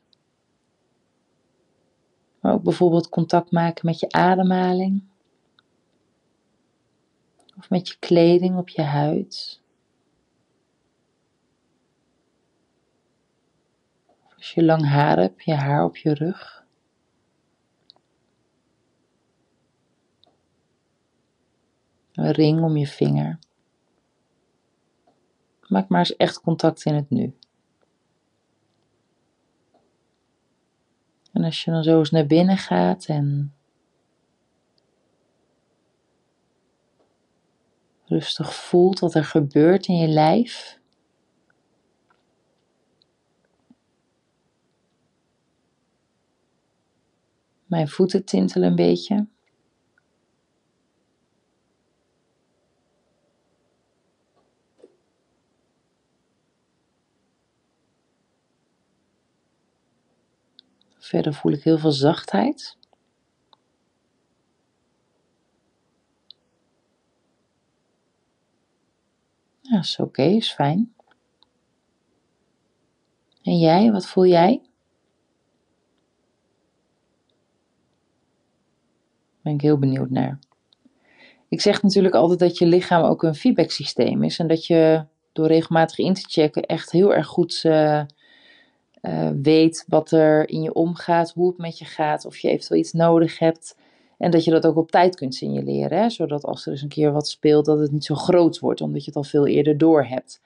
Maar 2.41 2.53
ook 2.53 2.63
bijvoorbeeld 2.63 3.09
contact 3.09 3.51
maken 3.51 3.87
met 3.87 4.01
je 4.01 4.11
ademhaling 4.11 5.10
of 7.61 7.71
met 7.71 7.88
je 7.88 7.97
kleding 7.99 8.57
op 8.57 8.69
je 8.69 8.83
huid. 8.83 9.61
Of 14.07 14.35
als 14.37 14.52
je 14.52 14.64
lang 14.64 14.87
haar 14.87 15.19
hebt, 15.19 15.45
je 15.45 15.55
haar 15.55 15.85
op 15.85 15.97
je 15.97 16.14
rug. 16.14 16.67
Een 22.12 22.31
ring 22.31 22.62
om 22.62 22.76
je 22.76 22.87
vinger. 22.87 23.38
Maak 25.69 25.88
maar 25.88 25.99
eens 25.99 26.17
echt 26.17 26.40
contact 26.40 26.85
in 26.85 26.95
het 26.95 27.11
nu. 27.11 27.37
En 31.33 31.45
als 31.45 31.64
je 31.64 31.71
dan 31.71 31.83
zo 31.83 31.99
eens 31.99 32.11
naar 32.11 32.26
binnen 32.26 32.57
gaat 32.57 33.07
en 33.07 33.55
rustig 38.11 38.55
voelt 38.55 38.99
wat 38.99 39.14
er 39.14 39.25
gebeurt 39.25 39.87
in 39.87 39.97
je 39.97 40.09
lijf. 40.09 40.79
Mijn 47.67 47.88
voeten 47.88 48.25
tintelen 48.25 48.69
een 48.69 48.76
beetje. 48.76 49.26
Verder 60.99 61.35
voel 61.35 61.52
ik 61.52 61.62
heel 61.62 61.79
veel 61.79 61.93
zachtheid. 61.93 62.80
Ja, 69.71 69.79
is 69.79 69.99
oké, 69.99 70.23
is 70.23 70.53
fijn. 70.53 70.93
En 73.43 73.59
jij, 73.59 73.93
wat 73.93 74.07
voel 74.07 74.27
jij? 74.27 74.61
Ben 79.43 79.55
ik 79.55 79.61
heel 79.61 79.79
benieuwd 79.79 80.11
naar. 80.11 80.39
Ik 81.49 81.61
zeg 81.61 81.83
natuurlijk 81.83 82.15
altijd 82.15 82.39
dat 82.39 82.59
je 82.59 82.67
lichaam 82.67 83.03
ook 83.03 83.23
een 83.23 83.35
feedbacksysteem 83.35 84.23
is 84.23 84.39
en 84.39 84.47
dat 84.47 84.67
je 84.67 85.05
door 85.33 85.47
regelmatig 85.47 85.99
in 85.99 86.15
te 86.15 86.25
checken 86.29 86.62
echt 86.62 86.91
heel 86.91 87.15
erg 87.15 87.27
goed 87.27 87.62
uh, 87.67 88.03
uh, 89.03 89.31
weet 89.43 89.85
wat 89.87 90.11
er 90.11 90.49
in 90.49 90.62
je 90.62 90.73
omgaat, 90.73 91.31
hoe 91.31 91.49
het 91.49 91.59
met 91.59 91.79
je 91.79 91.85
gaat, 91.85 92.25
of 92.25 92.39
je 92.39 92.49
eventueel 92.49 92.81
iets 92.81 92.93
nodig 92.93 93.39
hebt. 93.39 93.77
En 94.21 94.31
dat 94.31 94.45
je 94.45 94.50
dat 94.50 94.67
ook 94.67 94.77
op 94.77 94.91
tijd 94.91 95.17
kunt 95.17 95.35
signaleren, 95.35 95.99
hè? 95.99 96.11
zodat 96.11 96.45
als 96.45 96.67
er 96.67 96.73
eens 96.73 96.83
een 96.83 96.89
keer 96.89 97.12
wat 97.12 97.29
speelt, 97.29 97.65
dat 97.65 97.79
het 97.79 97.93
niet 97.93 98.05
zo 98.05 98.15
groot 98.15 98.59
wordt, 98.59 98.81
omdat 98.81 99.00
je 99.00 99.07
het 99.07 99.17
al 99.17 99.25
veel 99.25 99.47
eerder 99.47 99.79
door 99.79 100.05
hebt. 100.05 100.41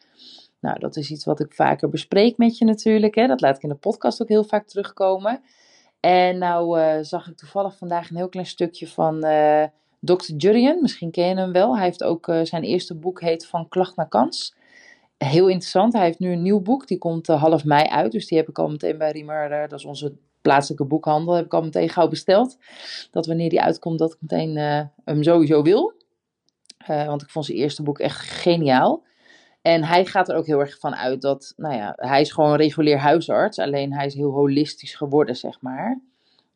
Nou, 0.60 0.78
dat 0.78 0.96
is 0.96 1.10
iets 1.10 1.24
wat 1.24 1.40
ik 1.40 1.52
vaker 1.52 1.88
bespreek 1.88 2.36
met 2.36 2.58
je 2.58 2.64
natuurlijk. 2.64 3.14
Hè? 3.14 3.26
Dat 3.26 3.40
laat 3.40 3.56
ik 3.56 3.62
in 3.62 3.68
de 3.68 3.74
podcast 3.74 4.22
ook 4.22 4.28
heel 4.28 4.44
vaak 4.44 4.66
terugkomen. 4.66 5.40
En 6.00 6.38
nou 6.38 6.80
uh, 6.80 6.96
zag 7.00 7.28
ik 7.28 7.36
toevallig 7.36 7.76
vandaag 7.76 8.10
een 8.10 8.16
heel 8.16 8.28
klein 8.28 8.46
stukje 8.46 8.88
van 8.88 9.24
uh, 9.26 9.64
Dr. 10.00 10.32
Jurien. 10.36 10.78
Misschien 10.80 11.10
ken 11.10 11.28
je 11.28 11.34
hem 11.34 11.52
wel. 11.52 11.76
Hij 11.76 11.84
heeft 11.84 12.04
ook 12.04 12.28
uh, 12.28 12.40
zijn 12.42 12.62
eerste 12.62 12.94
boek 12.94 13.20
heet 13.20 13.46
Van 13.46 13.68
Klacht 13.68 13.96
naar 13.96 14.08
Kans 14.08 14.54
heel 15.24 15.48
interessant. 15.48 15.92
Hij 15.92 16.04
heeft 16.04 16.18
nu 16.18 16.32
een 16.32 16.42
nieuw 16.42 16.60
boek, 16.60 16.86
die 16.86 16.98
komt 16.98 17.26
half 17.26 17.64
mei 17.64 17.84
uit. 17.86 18.12
Dus 18.12 18.26
die 18.26 18.38
heb 18.38 18.48
ik 18.48 18.58
al 18.58 18.68
meteen 18.68 18.98
bij 18.98 19.10
Riemer, 19.10 19.68
dat 19.68 19.78
is 19.78 19.84
onze 19.84 20.16
plaatselijke 20.44 20.84
boekhandel, 20.84 21.34
heb 21.34 21.44
ik 21.44 21.54
al 21.54 21.62
meteen 21.62 21.88
gauw 21.88 22.08
besteld. 22.08 22.56
Dat 23.10 23.26
wanneer 23.26 23.48
die 23.48 23.60
uitkomt, 23.60 23.98
dat 23.98 24.12
ik 24.12 24.18
meteen 24.20 24.56
uh, 24.56 24.80
hem 25.04 25.22
sowieso 25.22 25.62
wil. 25.62 25.92
want 26.86 27.22
ik 27.22 27.30
vond 27.30 27.44
zijn 27.44 27.58
eerste 27.58 27.82
boek 27.82 27.98
echt 27.98 28.20
geniaal. 28.20 29.04
En 29.62 29.84
hij 29.84 30.04
gaat 30.06 30.28
er 30.28 30.36
ook 30.36 30.46
heel 30.46 30.60
erg 30.60 30.78
van 30.78 30.94
uit 30.94 31.20
dat, 31.20 31.52
nou 31.56 31.74
ja, 31.74 31.92
hij 31.96 32.20
is 32.20 32.32
gewoon 32.32 32.56
regulier 32.56 32.98
huisarts. 32.98 33.58
Alleen 33.58 33.92
hij 33.92 34.06
is 34.06 34.14
heel 34.14 34.30
holistisch 34.30 34.94
geworden, 34.94 35.36
zeg 35.36 35.60
maar. 35.60 36.00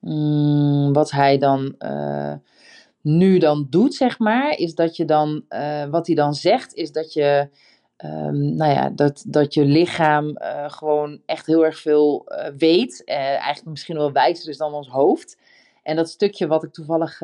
Mm, 0.01 0.93
wat 0.93 1.11
hij 1.11 1.39
dan 1.39 1.77
nu 3.01 3.39
dan 3.39 3.67
doet, 3.71 3.95
zeg 3.95 4.19
maar, 4.19 4.51
is 4.51 4.75
dat 4.75 4.97
je 4.97 5.05
dan, 5.05 5.45
wat 5.91 6.07
hij 6.07 6.17
dan 6.17 6.35
zegt, 6.35 6.75
is 6.75 6.93
dat 6.93 7.13
je 7.13 7.49
Um, 8.05 8.57
nou 8.57 8.73
ja, 8.73 8.91
dat, 8.91 9.25
dat 9.27 9.55
je 9.55 9.65
lichaam 9.65 10.29
uh, 10.29 10.71
gewoon 10.71 11.21
echt 11.27 11.47
heel 11.47 11.65
erg 11.65 11.79
veel 11.79 12.27
uh, 12.29 12.47
weet. 12.57 13.03
Uh, 13.05 13.17
eigenlijk 13.17 13.65
misschien 13.65 13.97
wel 13.97 14.13
wijzer 14.13 14.49
is 14.49 14.57
dan 14.57 14.73
ons 14.73 14.89
hoofd. 14.89 15.39
En 15.83 15.97
dat 15.97 16.09
stukje 16.09 16.47
wat 16.47 16.63
ik 16.63 16.73
toevallig 16.73 17.21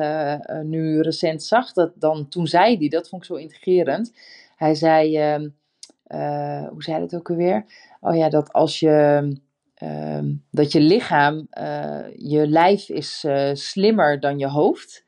nu 0.63 1.01
recent 1.01 1.43
zag, 1.43 1.73
dat 1.73 1.91
dan, 1.95 2.27
toen 2.27 2.47
zei 2.47 2.77
hij, 2.77 2.87
dat 2.87 3.09
vond 3.09 3.21
ik 3.21 3.27
zo 3.27 3.35
integrerend. 3.35 4.13
Hij 4.55 4.75
zei, 4.75 5.17
ehm, 5.17 5.49
hoe 6.69 6.83
zei 6.83 7.01
het 7.01 7.15
ook 7.15 7.29
alweer? 7.29 7.65
Oh 8.01 8.15
ja, 8.15 8.29
dat 8.29 8.53
als 8.53 8.79
je, 8.79 9.37
ehm, 9.75 10.33
dat 10.51 10.71
je 10.71 10.79
lichaam, 10.79 11.47
je 12.15 12.47
lijf 12.47 12.89
is 12.89 13.25
slimmer 13.53 14.19
dan 14.19 14.37
je 14.39 14.47
hoofd. 14.47 15.04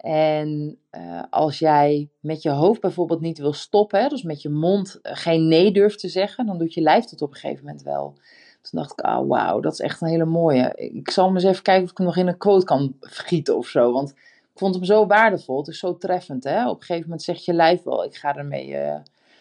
En 0.00 0.78
uh, 0.92 1.22
als 1.30 1.58
jij 1.58 2.08
met 2.20 2.42
je 2.42 2.50
hoofd 2.50 2.80
bijvoorbeeld 2.80 3.20
niet 3.20 3.38
wil 3.38 3.52
stoppen, 3.52 4.08
dus 4.08 4.22
met 4.22 4.42
je 4.42 4.48
mond 4.48 4.98
uh, 5.02 5.12
geen 5.14 5.48
nee 5.48 5.72
durft 5.72 5.98
te 5.98 6.08
zeggen, 6.08 6.46
dan 6.46 6.58
doet 6.58 6.74
je 6.74 6.80
lijf 6.80 7.04
dat 7.04 7.22
op 7.22 7.30
een 7.30 7.36
gegeven 7.36 7.64
moment 7.64 7.82
wel. 7.82 8.14
Toen 8.62 8.80
dacht 8.80 8.92
ik, 8.92 9.00
ah 9.00 9.20
oh, 9.20 9.28
wauw, 9.28 9.60
dat 9.60 9.72
is 9.72 9.80
echt 9.80 10.00
een 10.00 10.08
hele 10.08 10.24
mooie. 10.24 10.72
Ik 10.74 11.10
zal 11.10 11.34
eens 11.34 11.44
even 11.44 11.62
kijken 11.62 11.84
of 11.84 11.90
ik 11.90 11.96
hem 11.96 12.06
nog 12.06 12.16
in 12.16 12.26
een 12.26 12.36
quote 12.36 12.64
kan 12.64 12.96
vergieten 13.00 13.56
of 13.56 13.66
zo. 13.66 13.92
Want 13.92 14.10
ik 14.52 14.58
vond 14.58 14.74
hem 14.74 14.84
zo 14.84 15.06
waardevol. 15.06 15.58
Het 15.58 15.68
is 15.68 15.78
zo 15.78 15.96
treffend. 15.96 16.44
Hè? 16.44 16.68
Op 16.68 16.76
een 16.76 16.80
gegeven 16.80 17.02
moment 17.02 17.22
zegt 17.22 17.44
je 17.44 17.52
lijf 17.52 17.82
wel, 17.82 18.04
ik 18.04 18.16
ga, 18.16 18.36
ermee, 18.36 18.68
uh, 18.68 18.94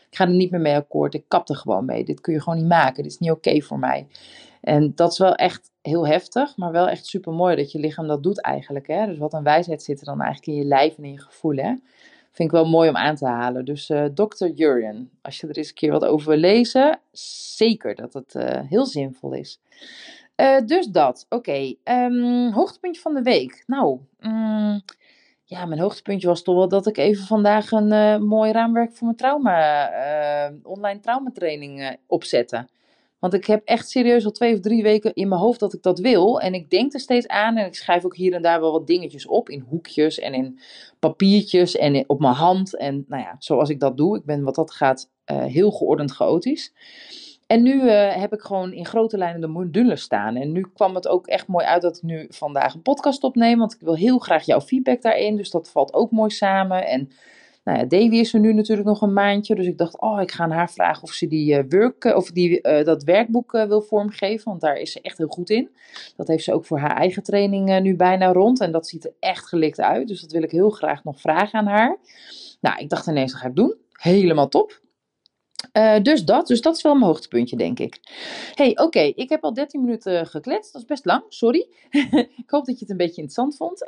ik 0.09 0.17
ga 0.17 0.23
er 0.23 0.33
niet 0.33 0.51
meer 0.51 0.61
mee 0.61 0.75
akkoord. 0.75 1.13
Ik 1.13 1.25
kap 1.27 1.49
er 1.49 1.55
gewoon 1.55 1.85
mee. 1.85 2.05
Dit 2.05 2.21
kun 2.21 2.33
je 2.33 2.41
gewoon 2.41 2.59
niet 2.59 2.67
maken. 2.67 3.03
Dit 3.03 3.11
is 3.11 3.17
niet 3.17 3.31
oké 3.31 3.61
voor 3.61 3.79
mij. 3.79 4.07
En 4.61 4.91
dat 4.95 5.11
is 5.11 5.17
wel 5.17 5.35
echt 5.35 5.71
heel 5.89 6.07
heftig, 6.07 6.57
maar 6.57 6.71
wel 6.71 6.89
echt 6.89 7.05
super 7.05 7.33
mooi 7.33 7.55
dat 7.55 7.71
je 7.71 7.79
lichaam 7.79 8.07
dat 8.07 8.23
doet 8.23 8.41
eigenlijk. 8.41 8.87
Hè? 8.87 9.05
Dus 9.05 9.17
wat 9.17 9.33
een 9.33 9.43
wijsheid 9.43 9.83
zit 9.83 9.99
er 9.99 10.05
dan 10.05 10.21
eigenlijk 10.21 10.47
in 10.51 10.63
je 10.63 10.67
lijf 10.67 10.97
en 10.97 11.03
in 11.03 11.11
je 11.11 11.21
gevoelen. 11.21 11.83
Vind 12.31 12.49
ik 12.49 12.55
wel 12.55 12.65
mooi 12.65 12.89
om 12.89 12.95
aan 12.95 13.15
te 13.15 13.25
halen. 13.25 13.65
Dus 13.65 13.89
uh, 13.89 14.05
Dr. 14.05 14.45
Jurien, 14.45 15.11
als 15.21 15.39
je 15.39 15.47
er 15.47 15.57
eens 15.57 15.67
een 15.67 15.73
keer 15.73 15.91
wat 15.91 16.05
over 16.05 16.29
wil 16.29 16.37
lezen, 16.37 16.99
zeker 17.55 17.95
dat 17.95 18.13
het 18.13 18.33
uh, 18.35 18.59
heel 18.69 18.85
zinvol 18.85 19.33
is. 19.33 19.59
Uh, 20.35 20.57
dus 20.65 20.87
dat, 20.87 21.25
oké. 21.29 21.73
Um, 21.83 22.51
hoogtepuntje 22.51 23.01
van 23.01 23.13
de 23.13 23.21
week. 23.21 23.63
Nou, 23.67 23.99
um, 24.19 24.81
ja, 25.43 25.65
mijn 25.65 25.79
hoogtepuntje 25.79 26.27
was 26.27 26.43
toch 26.43 26.55
wel 26.55 26.67
dat 26.67 26.87
ik 26.87 26.97
even 26.97 27.25
vandaag 27.25 27.71
een 27.71 28.23
mooi 28.23 28.51
raamwerk 28.51 28.93
voor 28.93 29.05
mijn 29.05 29.17
trauma, 29.17 29.89
online 30.63 30.99
traumatraining 30.99 31.97
opzette. 32.07 32.67
Want 33.19 33.33
ik 33.33 33.45
heb 33.45 33.61
echt 33.65 33.89
serieus 33.89 34.25
al 34.25 34.31
twee 34.31 34.53
of 34.53 34.59
drie 34.59 34.83
weken 34.83 35.13
in 35.13 35.27
mijn 35.27 35.41
hoofd 35.41 35.59
dat 35.59 35.73
ik 35.73 35.81
dat 35.81 35.99
wil. 35.99 36.39
En 36.39 36.53
ik 36.53 36.69
denk 36.69 36.93
er 36.93 36.99
steeds 36.99 37.27
aan 37.27 37.57
en 37.57 37.65
ik 37.65 37.75
schrijf 37.75 38.05
ook 38.05 38.15
hier 38.15 38.33
en 38.33 38.41
daar 38.41 38.59
wel 38.59 38.71
wat 38.71 38.87
dingetjes 38.87 39.27
op. 39.27 39.49
In 39.49 39.65
hoekjes 39.69 40.19
en 40.19 40.33
in 40.33 40.59
papiertjes 40.99 41.75
en 41.75 42.03
op 42.09 42.19
mijn 42.19 42.33
hand. 42.33 42.77
En 42.77 43.05
nou 43.07 43.21
ja, 43.21 43.35
zoals 43.39 43.69
ik 43.69 43.79
dat 43.79 43.97
doe. 43.97 44.17
Ik 44.17 44.25
ben 44.25 44.43
wat 44.43 44.55
dat 44.55 44.71
gaat 44.71 45.09
uh, 45.31 45.43
heel 45.43 45.71
geordend 45.71 46.11
chaotisch. 46.11 46.73
En 47.47 47.63
nu 47.63 47.81
uh, 47.81 48.15
heb 48.15 48.33
ik 48.33 48.41
gewoon 48.41 48.73
in 48.73 48.85
grote 48.85 49.17
lijnen 49.17 49.41
de 49.41 49.47
modules 49.47 50.01
staan. 50.01 50.35
En 50.35 50.51
nu 50.51 50.65
kwam 50.73 50.95
het 50.95 51.07
ook 51.07 51.27
echt 51.27 51.47
mooi 51.47 51.65
uit 51.65 51.81
dat 51.81 51.97
ik 51.97 52.03
nu 52.03 52.25
vandaag 52.29 52.73
een 52.73 52.81
podcast 52.81 53.23
opneem. 53.23 53.59
Want 53.59 53.73
ik 53.73 53.79
wil 53.79 53.95
heel 53.95 54.17
graag 54.17 54.45
jouw 54.45 54.61
feedback 54.61 55.01
daarin. 55.01 55.35
Dus 55.35 55.49
dat 55.49 55.69
valt 55.71 55.93
ook 55.93 56.11
mooi 56.11 56.29
samen. 56.29 56.87
En 56.87 57.11
nou 57.73 57.87
Davy 57.87 58.15
is 58.15 58.33
er 58.33 58.39
nu 58.39 58.53
natuurlijk 58.53 58.87
nog 58.87 59.01
een 59.01 59.13
maandje. 59.13 59.55
Dus 59.55 59.65
ik 59.65 59.77
dacht, 59.77 60.01
oh, 60.01 60.21
ik 60.21 60.31
ga 60.31 60.43
aan 60.43 60.51
haar 60.51 60.71
vragen 60.71 61.03
of 61.03 61.11
ze 61.11 61.27
die, 61.27 61.57
uh, 61.57 61.63
work, 61.69 62.03
of 62.03 62.31
die, 62.31 62.59
uh, 62.61 62.83
dat 62.83 63.03
werkboek 63.03 63.51
wil 63.51 63.81
vormgeven. 63.81 64.49
Want 64.49 64.61
daar 64.61 64.75
is 64.75 64.91
ze 64.91 65.01
echt 65.01 65.17
heel 65.17 65.27
goed 65.27 65.49
in. 65.49 65.69
Dat 66.15 66.27
heeft 66.27 66.43
ze 66.43 66.53
ook 66.53 66.65
voor 66.65 66.79
haar 66.79 66.97
eigen 66.97 67.23
training 67.23 67.79
nu 67.79 67.95
bijna 67.95 68.31
rond. 68.31 68.59
En 68.59 68.71
dat 68.71 68.87
ziet 68.87 69.05
er 69.05 69.13
echt 69.19 69.47
gelikt 69.47 69.79
uit. 69.79 70.07
Dus 70.07 70.21
dat 70.21 70.31
wil 70.31 70.43
ik 70.43 70.51
heel 70.51 70.69
graag 70.69 71.03
nog 71.03 71.21
vragen 71.21 71.59
aan 71.59 71.67
haar. 71.67 71.97
Nou, 72.61 72.79
ik 72.79 72.89
dacht 72.89 73.07
ineens, 73.07 73.31
dat 73.31 73.41
ga 73.41 73.47
ik 73.47 73.55
doen. 73.55 73.75
Helemaal 73.91 74.47
top. 74.47 74.79
Uh, 75.73 75.99
dus 76.01 76.25
dat, 76.25 76.47
dus 76.47 76.61
dat 76.61 76.75
is 76.75 76.81
wel 76.81 76.93
mijn 76.93 77.05
hoogtepuntje, 77.05 77.55
denk 77.55 77.79
ik. 77.79 77.99
hey, 78.53 78.77
oké, 78.77 78.99
ik 78.99 79.29
heb 79.29 79.43
al 79.43 79.53
13 79.53 79.81
minuten 79.81 80.27
gekletst. 80.27 80.73
Dat 80.73 80.81
is 80.81 80.87
best 80.87 81.05
lang, 81.05 81.23
sorry. 81.29 81.67
ik 82.43 82.43
hoop 82.47 82.65
dat 82.65 82.79
je 82.79 82.79
het 82.79 82.89
een 82.89 82.97
beetje 82.97 83.21
interessant 83.21 83.55
vond. 83.55 83.85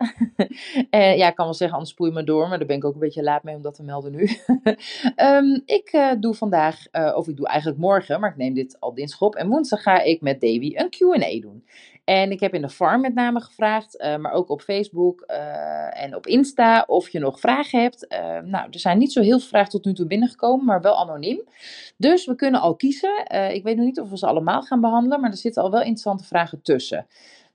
uh, 0.92 1.18
ja, 1.22 1.28
ik 1.28 1.36
kan 1.36 1.46
wel 1.46 1.54
zeggen, 1.54 1.78
anders 1.78 1.94
spoel 1.94 2.08
je 2.08 2.14
me 2.14 2.24
door, 2.24 2.48
maar 2.48 2.58
daar 2.58 2.68
ben 2.68 2.78
ik 2.78 2.86
ook 2.86 2.94
een 2.94 3.00
beetje 3.00 3.24
laat 3.24 3.44
mee 3.44 3.56
om 3.56 3.62
dat 3.62 3.74
te 3.76 3.84
melden 3.84 4.12
nu. 4.12 4.30
um, 5.16 5.62
ik 5.78 5.94
uh, 5.94 6.12
doe 6.20 6.34
vandaag, 6.34 6.86
of 7.16 7.28
ik 7.28 7.38
doe 7.38 7.48
eigenlijk 7.48 7.80
morgen, 7.80 8.20
maar 8.20 8.30
ik 8.30 8.38
neem 8.38 8.54
dit 8.54 8.78
al 8.80 8.94
dinsdag 8.94 9.22
op. 9.22 9.36
En 9.36 9.48
woensdag 9.48 9.82
ga 9.82 10.02
ik 10.02 10.22
met 10.22 10.42
Davy 10.42 10.74
een 10.76 10.90
Q&A 10.90 11.40
doen. 11.40 11.64
En 12.12 12.32
ik 12.32 12.40
heb 12.40 12.54
in 12.54 12.62
de 12.62 12.70
farm 12.70 13.02
met 13.02 13.14
name 13.14 13.42
gevraagd, 13.42 14.02
uh, 14.02 14.16
maar 14.16 14.32
ook 14.32 14.50
op 14.50 14.62
Facebook 14.62 15.24
uh, 15.28 16.04
en 16.04 16.16
op 16.16 16.28
Insta 16.28 16.84
of 16.88 17.10
je 17.10 17.20
nog 17.20 17.40
vragen 17.40 17.82
hebt. 17.82 18.06
Uh, 18.10 18.20
nou, 18.40 18.68
er 18.72 18.80
zijn 18.80 18.98
niet 18.98 19.12
zo 19.12 19.22
heel 19.22 19.40
veel 19.40 19.48
vragen 19.48 19.70
tot 19.70 19.86
nu 19.86 19.94
toe 19.94 20.06
binnengekomen, 20.06 20.66
maar 20.66 20.82
wel 20.82 21.00
anoniem. 21.00 21.42
Dus 21.98 22.26
we 22.26 22.36
kunnen 22.36 22.62
al 22.62 22.76
kiezen. 22.76 23.26
ik 23.54 23.64
weet 23.64 23.76
nog 23.76 23.86
niet 23.86 24.00
of 24.00 24.10
we 24.10 24.18
ze 24.18 24.26
allemaal 24.26 24.62
gaan 24.62 24.82
behandelen, 24.82 25.22
maar 25.22 25.30
er 25.30 25.38
zitten 25.38 25.64
al 25.64 25.72
wel 25.72 25.80
interessante 25.80 26.24
vragen 26.24 26.62
tussen. 26.62 27.08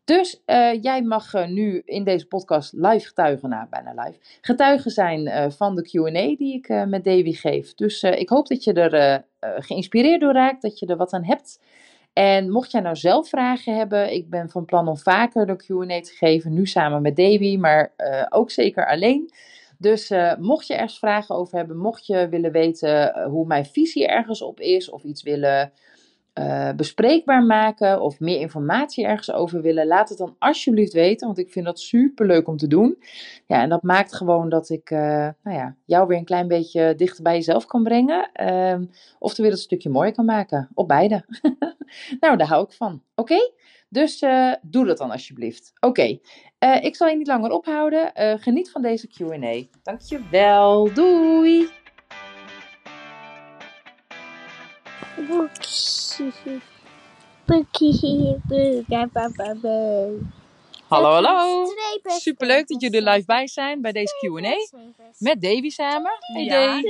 Dus 0.04 0.42
jij 0.80 1.02
mag 1.02 1.32
nu 1.48 1.82
in 1.84 2.04
deze 2.04 2.26
podcast 2.26 2.72
live 2.72 3.06
getuigen, 3.06 3.48
nou 3.48 3.66
bijna 3.70 3.92
live, 4.04 4.18
getuigen 4.40 4.90
zijn 4.90 5.52
van 5.52 5.74
de 5.74 5.82
Q&A 5.82 6.36
die 6.36 6.54
ik 6.54 6.86
met 6.86 7.04
Davy 7.04 7.32
geef. 7.32 7.74
Dus 7.74 8.02
ik 8.02 8.28
hoop 8.28 8.46
dat 8.46 8.64
je 8.64 8.72
er 8.72 9.24
geïnspireerd 9.40 10.20
door 10.20 10.32
raakt, 10.32 10.62
dat 10.62 10.78
je 10.78 10.86
er 10.86 10.96
wat 10.96 11.12
aan 11.12 11.24
hebt. 11.24 11.58
En 12.18 12.50
mocht 12.50 12.70
jij 12.70 12.80
nou 12.80 12.96
zelf 12.96 13.28
vragen 13.28 13.76
hebben, 13.76 14.12
ik 14.12 14.30
ben 14.30 14.48
van 14.48 14.64
plan 14.64 14.88
om 14.88 14.96
vaker 14.96 15.46
de 15.46 15.56
QA 15.56 16.00
te 16.00 16.12
geven, 16.14 16.52
nu 16.52 16.66
samen 16.66 17.02
met 17.02 17.16
Davy, 17.16 17.56
maar 17.56 17.92
uh, 17.96 18.26
ook 18.28 18.50
zeker 18.50 18.86
alleen. 18.86 19.30
Dus 19.78 20.10
uh, 20.10 20.36
mocht 20.38 20.66
je 20.66 20.74
ergens 20.74 20.98
vragen 20.98 21.34
over 21.34 21.56
hebben, 21.56 21.76
mocht 21.76 22.06
je 22.06 22.28
willen 22.28 22.52
weten 22.52 23.16
uh, 23.16 23.26
hoe 23.26 23.46
mijn 23.46 23.66
visie 23.66 24.06
ergens 24.06 24.42
op 24.42 24.60
is, 24.60 24.90
of 24.90 25.02
iets 25.02 25.22
willen 25.22 25.72
eh, 26.36 26.70
bespreekbaar 26.76 27.42
maken 27.42 28.00
of 28.00 28.20
meer 28.20 28.40
informatie 28.40 29.06
ergens 29.06 29.32
over 29.32 29.62
willen, 29.62 29.86
laat 29.86 30.08
het 30.08 30.18
dan 30.18 30.36
alsjeblieft 30.38 30.92
weten, 30.92 31.26
want 31.26 31.38
ik 31.38 31.50
vind 31.50 31.64
dat 31.64 31.80
super 31.80 32.26
leuk 32.26 32.48
om 32.48 32.56
te 32.56 32.66
doen. 32.66 32.98
Ja, 33.46 33.62
en 33.62 33.68
dat 33.68 33.82
maakt 33.82 34.14
gewoon 34.14 34.48
dat 34.48 34.68
ik 34.68 34.90
uh, 34.90 34.98
nou 35.42 35.56
ja, 35.56 35.76
jou 35.84 36.06
weer 36.06 36.18
een 36.18 36.24
klein 36.24 36.48
beetje 36.48 36.94
dichter 36.94 37.22
bij 37.22 37.34
jezelf 37.34 37.66
kan 37.66 37.82
brengen. 37.82 38.30
Uh, 38.42 38.88
of 39.18 39.34
de 39.34 39.42
wereld 39.42 39.58
een 39.58 39.66
stukje 39.66 39.90
mooier 39.90 40.14
kan 40.14 40.24
maken. 40.24 40.68
Op 40.74 40.88
beide. 40.88 41.24
nou, 42.20 42.36
daar 42.36 42.48
hou 42.48 42.64
ik 42.64 42.72
van. 42.72 43.02
Oké? 43.14 43.50
Dus 43.88 44.22
uh, 44.22 44.52
doe 44.62 44.86
dat 44.86 44.98
dan 44.98 45.10
alsjeblieft. 45.10 45.72
Oké, 45.80 46.18
uh, 46.64 46.84
ik 46.84 46.96
zal 46.96 47.08
je 47.08 47.16
niet 47.16 47.26
langer 47.26 47.50
ophouden. 47.50 48.12
Uh, 48.14 48.34
geniet 48.38 48.70
van 48.70 48.82
deze 48.82 49.08
QA. 49.08 49.78
Dankjewel. 49.82 50.94
Doei. 50.94 51.84
Hallo, 60.88 61.10
hallo. 61.12 61.66
Superleuk 62.02 62.68
dat 62.68 62.80
jullie 62.80 63.00
er 63.02 63.12
live 63.12 63.26
bij 63.26 63.46
zijn 63.48 63.80
bij 63.80 63.92
deze 63.92 64.14
Q&A. 64.20 64.78
Met 65.18 65.42
Davy 65.42 65.70
samen. 65.70 66.12
Hey 66.20 66.44
Ja. 66.44 66.80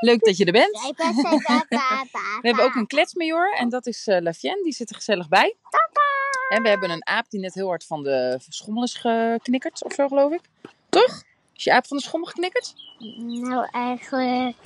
Leuk 0.00 0.20
dat 0.24 0.36
je 0.36 0.44
er 0.44 0.52
bent. 0.52 0.80
We 2.40 2.48
hebben 2.48 2.64
ook 2.64 2.74
een 2.74 2.86
kletsmajor 2.86 3.54
en 3.54 3.68
dat 3.68 3.86
is 3.86 4.06
eh 4.06 4.20
Lafienne, 4.20 4.62
die 4.62 4.72
zit 4.72 4.90
er 4.90 4.96
gezellig 4.96 5.28
bij. 5.28 5.56
En 6.48 6.62
we 6.62 6.68
hebben 6.68 6.90
een 6.90 7.06
aap 7.06 7.30
die 7.30 7.40
net 7.40 7.54
heel 7.54 7.68
hard 7.68 7.84
van 7.84 8.02
de 8.02 8.38
schommel 8.48 8.82
is 8.82 8.94
geknikkerd 8.94 9.84
of 9.84 9.92
zo 9.92 10.08
geloof 10.08 10.32
ik. 10.32 10.40
Toch? 10.88 11.22
Is 11.56 11.64
je 11.64 11.72
aap 11.72 11.86
van 11.86 11.96
de 11.96 12.02
schommel 12.02 12.28
geknikkerd? 12.28 12.74
Nou, 13.18 13.68
eigenlijk, 13.70 14.56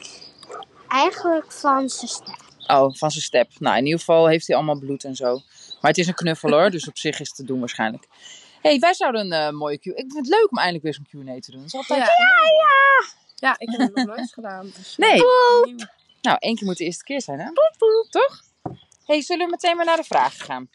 eigenlijk 0.89 1.53
van 1.53 1.89
zijn 1.89 2.09
stem. 2.09 2.35
Oh, 2.67 2.95
van 2.95 3.11
zijn 3.11 3.23
step. 3.25 3.51
Nou, 3.59 3.77
in 3.77 3.85
ieder 3.85 3.99
geval 3.99 4.27
heeft 4.29 4.47
hij 4.47 4.57
allemaal 4.57 4.79
bloed 4.79 5.05
en 5.05 5.15
zo. 5.17 5.33
Maar 5.81 5.91
het 5.91 5.99
is 5.99 6.07
een 6.07 6.15
knuffel 6.15 6.51
hoor, 6.51 6.71
dus 6.71 6.89
op 6.89 6.99
zich 6.99 7.21
is 7.21 7.27
het 7.29 7.37
te 7.37 7.45
doen 7.45 7.59
waarschijnlijk. 7.59 8.07
hey, 8.63 8.79
wij 8.79 8.95
zouden 8.95 9.21
een 9.21 9.47
eh, 9.47 9.51
mooie 9.53 9.79
Q... 9.79 9.85
Ik 9.87 9.95
vind 9.97 10.17
het 10.17 10.27
leuk 10.27 10.51
om 10.51 10.57
eindelijk 10.59 10.85
weer 10.85 10.95
zo'n 10.95 11.25
Q&A 11.25 11.41
te 11.41 11.51
doen. 11.51 11.65
Is 11.65 11.75
altijd... 11.75 12.01
Ja. 12.01 12.15
Ja, 13.35 13.55
ik 13.59 13.71
heb 13.71 13.81
het 13.81 13.95
nog 13.95 14.07
nooit 14.07 14.33
gedaan. 14.33 14.71
dus, 14.77 14.97
Nee. 14.97 15.13
eh, 15.13 15.65
nieuw. 15.65 15.77
Nou, 16.23 16.37
één 16.41 16.57
keer 16.57 16.67
moet 16.67 16.77
de 16.77 16.85
eerste 16.85 17.05
keer 17.05 17.23
zijn, 17.23 17.39
hè? 17.41 17.51
Toch? 18.11 18.43
hey, 19.07 19.23
zullen 19.23 19.45
we 19.45 19.51
meteen 19.51 19.77
maar 19.77 19.85
naar 19.85 19.97
de 19.97 20.05
vragen 20.05 20.45
gaan? 20.45 20.69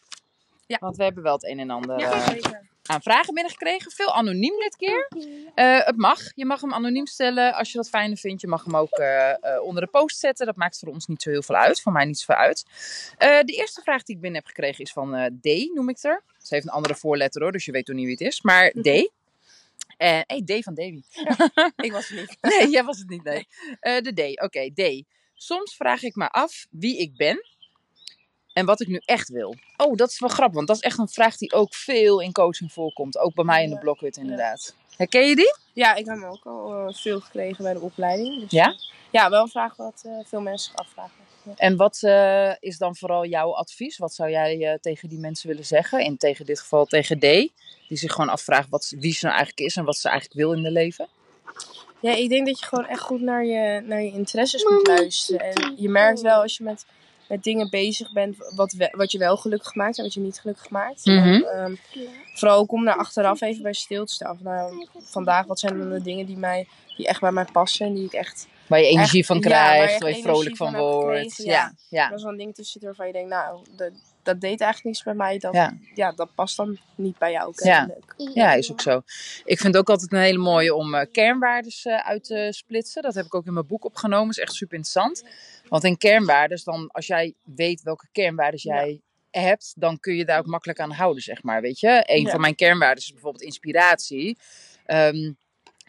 Ja. 0.67 0.77
Want 0.79 0.95
we 0.97 1.03
hebben 1.03 1.23
wel 1.23 1.33
het 1.33 1.43
een 1.43 1.59
en 1.59 1.69
ander 1.69 1.99
Ja, 1.99 2.11
eh, 2.11 2.27
zeker. 2.27 2.69
Aan 2.91 3.01
vragen 3.01 3.33
binnengekregen. 3.33 3.91
Veel 3.91 4.13
anoniem 4.13 4.59
dit 4.59 4.75
keer. 4.75 5.07
Eh, 5.55 5.85
het 5.85 5.97
mag. 5.97 6.19
Je 6.35 6.45
mag 6.45 6.61
hem 6.61 6.73
anoniem 6.73 7.07
stellen 7.07 7.53
als 7.53 7.71
je 7.71 7.77
dat 7.77 7.89
fijner 7.89 8.17
vindt. 8.17 8.41
Je 8.41 8.47
mag 8.47 8.63
hem 8.63 8.75
ook 8.75 8.89
eh, 8.89 9.29
eh, 9.29 9.63
onder 9.63 9.83
de 9.83 9.89
post 9.89 10.19
zetten. 10.19 10.45
Dat 10.45 10.55
maakt 10.55 10.79
voor 10.79 10.93
ons 10.93 11.07
niet 11.07 11.21
zo 11.21 11.29
heel 11.29 11.41
veel 11.41 11.55
uit. 11.55 11.81
Voor 11.81 11.91
mij 11.91 12.05
niet 12.05 12.19
zoveel 12.19 12.35
uit. 12.35 12.65
De 13.17 13.53
eerste 13.53 13.81
vraag 13.81 14.03
die 14.03 14.15
ik 14.15 14.21
binnen 14.21 14.39
heb 14.39 14.49
gekregen 14.49 14.83
is 14.83 14.91
van 14.91 15.39
D, 15.41 15.45
noem 15.73 15.89
ik 15.89 15.95
het 15.95 16.03
er. 16.03 16.23
Ze 16.37 16.53
heeft 16.53 16.65
een 16.65 16.71
andere 16.71 16.95
voorletter 16.95 17.41
hoor, 17.41 17.51
dus 17.51 17.65
je 17.65 17.71
weet 17.71 17.85
toch 17.85 17.95
niet 17.95 18.05
wie 18.05 18.13
het 18.13 18.27
is. 18.33 18.41
Maar 18.41 18.71
D. 18.71 19.11
En 19.97 20.23
hey, 20.27 20.41
D 20.45 20.63
van 20.63 20.73
Davy. 20.73 21.01
Ik 21.75 21.91
was 21.91 22.09
er 22.09 22.15
niet. 22.15 22.37
Nee, 22.59 22.69
jij 22.69 22.83
was 22.83 22.97
het 22.97 23.09
niet, 23.09 23.23
nee. 23.23 23.47
De 23.79 24.13
D, 24.13 24.41
oké, 24.41 24.69
D. 24.73 25.03
Soms 25.33 25.75
vraag 25.75 26.03
ik 26.03 26.15
me 26.15 26.29
af 26.29 26.67
wie 26.69 26.97
ik 26.97 27.15
ben 27.15 27.45
en 28.53 28.65
wat 28.65 28.81
ik 28.81 28.87
nu 28.87 29.01
echt 29.05 29.29
wil. 29.29 29.55
Oh, 29.77 29.95
dat 29.95 30.09
is 30.09 30.19
wel 30.19 30.29
grappig, 30.29 30.55
want 30.55 30.67
dat 30.67 30.75
is 30.75 30.81
echt 30.81 30.97
een 30.97 31.09
vraag 31.09 31.37
die 31.37 31.53
ook 31.53 31.73
veel 31.73 32.21
in 32.21 32.31
coaching 32.31 32.71
voorkomt. 32.71 33.17
Ook 33.17 33.33
bij 33.33 33.45
mij 33.45 33.63
in 33.63 33.69
de 33.69 33.79
blokhut 33.79 34.17
inderdaad. 34.17 34.75
Herken 34.97 35.27
je 35.27 35.35
die? 35.35 35.55
Ja, 35.73 35.95
ik 35.95 36.05
heb 36.05 36.15
hem 36.15 36.25
ook 36.25 36.45
al 36.45 36.73
eh, 36.73 36.93
veel 36.93 37.19
gekregen 37.19 37.63
bij 37.63 37.73
de 37.73 37.79
opleiding. 37.79 38.39
Dus, 38.39 38.51
Ja? 38.51 38.75
Ja, 39.11 39.29
wel 39.29 39.41
een 39.41 39.49
vraag 39.49 39.75
wat 39.75 40.01
eh, 40.05 40.11
veel 40.25 40.41
mensen 40.41 40.71
zich 40.71 40.79
afvragen. 40.79 41.21
Ja. 41.43 41.53
En 41.55 41.75
wat 41.75 41.99
eh, 42.01 42.51
is 42.59 42.77
dan 42.77 42.95
vooral 42.95 43.25
jouw 43.25 43.55
advies? 43.55 43.97
Wat 43.97 44.13
zou 44.13 44.29
jij 44.29 44.71
eh, 44.71 44.79
tegen 44.81 45.09
die 45.09 45.19
mensen 45.19 45.47
willen 45.47 45.65
zeggen? 45.65 46.03
In 46.03 46.17
tegen 46.17 46.45
dit 46.45 46.59
geval 46.59 46.85
tegen 46.85 47.19
D. 47.19 47.21
Die 47.21 47.97
zich 47.97 48.11
gewoon 48.11 48.29
afvraagt 48.29 48.69
wat, 48.69 48.93
wie 48.99 49.13
ze 49.13 49.25
nou 49.25 49.37
eigenlijk 49.37 49.67
is 49.67 49.75
en 49.75 49.85
wat 49.85 49.97
ze 49.97 50.09
eigenlijk 50.09 50.39
wil 50.39 50.53
in 50.53 50.63
het 50.63 50.73
leven. 50.73 51.07
Ja, 51.99 52.11
ik 52.15 52.29
denk 52.29 52.47
dat 52.47 52.59
je 52.59 52.65
gewoon 52.65 52.87
echt 52.87 53.01
goed 53.01 53.21
naar 53.21 53.45
je, 53.45 53.81
naar 53.85 54.01
je 54.01 54.11
interesses 54.11 54.63
moet 54.63 54.87
luisteren. 54.87 55.41
En 55.41 55.73
je 55.77 55.89
merkt 55.89 56.21
wel 56.21 56.41
als 56.41 56.57
je 56.57 56.63
met, 56.63 56.85
met 57.31 57.43
dingen 57.43 57.69
bezig 57.69 58.11
bent 58.11 58.35
wat, 58.55 58.71
we- 58.71 58.93
wat 58.97 59.11
je 59.11 59.17
wel 59.17 59.37
gelukkig 59.37 59.75
maakt 59.75 59.97
en 59.97 60.03
wat 60.03 60.13
je 60.13 60.19
niet 60.19 60.39
gelukkig 60.39 60.69
maakt. 60.69 61.05
Mhm. 61.05 61.17
En, 61.17 61.43
ehm, 61.45 61.75
vooral 62.33 62.57
ook 62.57 62.71
om 62.71 62.85
daar 62.85 62.95
achteraf 62.95 63.41
even 63.41 63.61
bij 63.63 63.73
stil 63.73 64.05
te 64.05 64.13
staan. 64.13 64.37
Nou, 64.43 64.87
vandaag, 65.03 65.45
wat 65.45 65.59
zijn 65.59 65.77
dan 65.77 65.89
de 65.89 66.01
dingen 66.01 66.25
die, 66.25 66.37
mij, 66.37 66.67
die 66.97 67.07
echt 67.07 67.21
bij 67.21 67.31
mij 67.31 67.45
passen 67.51 67.85
en 67.85 67.93
die 67.93 68.05
ik 68.05 68.13
echt... 68.13 68.47
Waar 68.71 68.79
je 68.79 68.87
energie 68.87 69.19
Echt, 69.19 69.27
van 69.27 69.39
ja, 69.39 69.49
waar 69.49 69.59
je 69.59 69.73
krijgt, 69.73 69.91
echt 69.91 70.01
waar 70.01 70.15
je 70.15 70.21
vrolijk 70.21 70.55
van 70.55 70.75
wordt. 70.75 71.17
gekregen, 71.19 71.45
ja. 71.45 71.51
ja. 71.51 71.73
Ja. 71.89 72.09
Dat 72.09 72.17
is 72.17 72.23
wel 72.23 72.31
een 72.31 72.37
ding 72.37 72.55
tussen 72.55 72.71
zitten 72.81 72.89
waarvan 72.89 73.07
je 73.07 73.13
denkt, 73.13 73.29
nou, 73.29 73.65
dat, 73.75 73.91
dat 74.23 74.41
deed 74.41 74.61
eigenlijk 74.61 74.83
niks 74.83 75.03
bij 75.03 75.13
mij. 75.13 75.37
Dat, 75.37 75.53
ja. 75.53 75.77
Ja. 75.93 76.11
dat 76.11 76.35
past 76.35 76.57
dan 76.57 76.77
niet 76.95 77.17
bij 77.17 77.31
jou. 77.31 77.53
Ja. 77.55 77.77
kennelijk. 77.77 78.13
Ja, 78.33 78.53
is 78.53 78.71
ook 78.71 78.81
zo. 78.81 79.01
Ik 79.45 79.59
vind 79.59 79.73
het 79.73 79.77
ook 79.77 79.89
altijd 79.89 80.11
een 80.11 80.19
hele 80.19 80.37
mooie 80.37 80.75
om 80.75 80.95
eh, 80.95 81.05
kernwaardes 81.11 81.85
eh, 81.85 81.95
uit 82.07 82.23
te 82.23 82.47
splitsen. 82.49 83.01
Dat 83.01 83.13
heb 83.15 83.25
ik 83.25 83.35
ook 83.35 83.45
in 83.45 83.53
mijn 83.53 83.67
boek 83.67 83.85
opgenomen. 83.85 84.29
is 84.29 84.37
echt 84.39 84.53
super 84.53 84.77
interessant. 84.77 85.23
Want 85.67 85.83
in 85.83 85.97
kernwaardes, 85.97 86.63
dan, 86.63 86.89
als 86.91 87.07
jij 87.07 87.33
weet 87.43 87.81
welke 87.81 88.07
kernwaardes 88.11 88.63
jij 88.63 89.01
hebt, 89.31 89.73
dan 89.77 89.99
kun 89.99 90.15
je 90.15 90.25
daar 90.25 90.39
ook 90.39 90.45
makkelijk 90.45 90.79
aan 90.79 90.91
houden, 90.91 91.23
zeg 91.23 91.43
maar. 91.43 91.61
Weet 91.61 91.79
je, 91.79 92.03
een 92.05 92.21
Ja. 92.21 92.29
van 92.29 92.41
mijn 92.41 92.55
kernwaarden 92.55 93.03
is 93.03 93.11
bijvoorbeeld 93.11 93.43
inspiratie. 93.43 94.37
Ehm, 94.85 95.31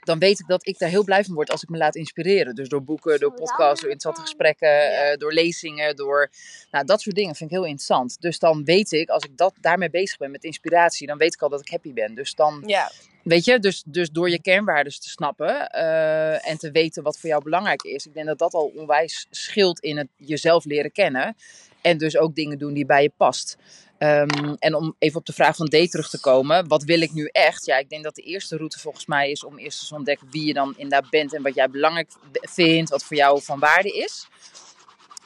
dan 0.05 0.19
weet 0.19 0.41
ik 0.41 0.47
dat 0.47 0.67
ik 0.67 0.79
daar 0.79 0.89
heel 0.89 1.05
blij 1.05 1.25
van 1.25 1.35
word 1.35 1.51
als 1.51 1.63
ik 1.63 1.69
me 1.69 1.77
laat 1.77 1.97
inspireren. 1.97 2.55
Dus 2.55 2.69
door 2.69 2.85
boeken, 2.85 3.21
door 3.21 3.33
podcasts, 3.33 3.81
door 3.81 3.91
interessante 3.91 4.21
gesprekken, 4.21 4.93
eh, 4.93 5.17
door 5.17 5.33
lezingen, 5.33 5.97
door... 5.97 6.31
Nou, 6.71 6.85
dat 6.85 7.01
soort 7.01 7.17
dingen 7.17 7.35
vind 7.35 7.51
ik 7.51 7.57
heel 7.57 7.67
interessant. 7.67 8.21
Dus 8.21 8.39
dan 8.39 8.65
weet 8.65 8.93
ik, 8.93 9.09
als 9.09 9.25
ik 9.25 9.37
dat, 9.37 9.55
daarmee 9.61 9.91
bezig 9.91 10.19
ben 10.19 10.31
met 10.31 10.45
inspiratie, 10.45 11.07
dan 11.07 11.19
weet 11.19 11.35
ik 11.35 11.43
al 11.43 11.49
dat 11.49 11.61
ik 11.61 11.69
happy 11.69 11.93
ben. 11.93 12.15
Dus 12.15 12.35
dan 12.35 12.63
Ja, 12.67 12.91
Weet 13.23 13.45
je, 13.45 13.59
dus, 13.59 13.83
dus 13.87 14.11
door 14.11 14.31
je 14.31 14.41
kernwaarden 14.41 14.93
te 14.93 15.09
snappen 15.09 15.69
eh, 15.69 16.49
en 16.49 16.59
te 16.59 16.71
weten 16.71 17.03
wat 17.03 17.19
voor 17.19 17.29
jou 17.29 17.43
belangrijk 17.43 17.83
is. 17.83 18.07
Ik 18.07 18.15
denk 18.15 18.27
dat 18.27 18.39
dat 18.39 18.55
al 18.55 18.73
onwijs 18.77 19.27
scheelt 19.31 19.81
in 19.81 19.97
het 19.97 20.09
jezelf 20.17 20.65
leren 20.65 20.93
kennen. 20.93 21.37
En 21.83 21.99
dus 21.99 22.17
ook 22.17 22.35
dingen 22.35 22.59
doen 22.59 22.73
die 22.73 22.87
bij 22.87 23.03
je 23.03 23.13
past. 23.17 23.57
Ehm, 23.99 24.55
en 24.59 24.75
om 24.75 24.95
even 24.99 25.19
op 25.19 25.27
de 25.27 25.33
vraag 25.33 25.57
van 25.57 25.69
D 25.69 25.91
terug 25.91 26.09
te 26.11 26.21
komen. 26.21 26.69
Wat 26.69 26.83
wil 26.83 27.01
ik 27.01 27.13
nu 27.13 27.29
echt? 27.33 27.65
Ja, 27.67 27.77
ik 27.79 27.89
denk 27.89 28.05
dat 28.05 28.15
de 28.15 28.23
eerste 28.23 28.57
route 28.57 28.79
volgens 28.79 29.07
mij 29.07 29.31
is 29.31 29.45
om 29.45 29.59
eerst 29.59 29.81
eens 29.81 29.93
ontdekken 29.93 30.29
wie 30.31 30.47
je 30.47 30.53
dan 30.53 30.75
inderdaad 30.77 31.11
bent. 31.11 31.35
En 31.35 31.43
wat 31.43 31.55
jij 31.55 31.71
belangrijk 31.71 32.11
vindt, 32.33 32.91
wat 32.91 33.05
voor 33.05 33.17
jou 33.17 33.43
van 33.43 33.59
waarde 33.59 33.91
is. 33.91 34.27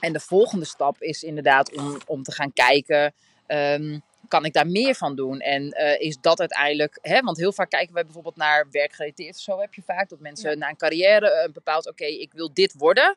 En 0.01 0.13
de 0.13 0.21
volgende 0.21 0.65
stap 0.65 1.03
is 1.03 1.23
inderdaad 1.23 1.77
om, 1.77 1.99
om 2.07 2.23
te 2.23 2.33
gaan 2.33 2.53
kijken. 2.53 3.15
ehm, 3.47 3.99
kan 4.29 4.45
ik 4.45 4.53
daar 4.53 4.67
meer 4.67 4.95
van 4.95 5.17
doen? 5.17 5.41
En 5.41 5.71
eh, 5.71 6.01
is 6.07 6.19
dat 6.21 6.41
uiteindelijk, 6.41 6.99
hè, 7.03 7.21
want 7.21 7.37
heel 7.37 7.53
vaak 7.53 7.71
kijken 7.71 7.95
wij 7.95 8.05
bijvoorbeeld 8.05 8.37
naar 8.37 8.67
werkgerelateerd 8.71 9.35
of 9.35 9.41
zo 9.41 9.61
heb 9.61 9.75
je 9.75 9.83
vaak, 9.83 10.09
dat 10.09 10.21
mensen 10.21 10.51
Ja. 10.51 10.57
na 10.57 10.69
een 10.69 10.77
carrière 10.77 11.31
eh, 11.31 11.53
bepaalt, 11.53 11.89
oké, 11.89 12.05
ik 12.05 12.33
wil 12.33 12.51
dit 12.55 12.75
worden, 12.79 13.17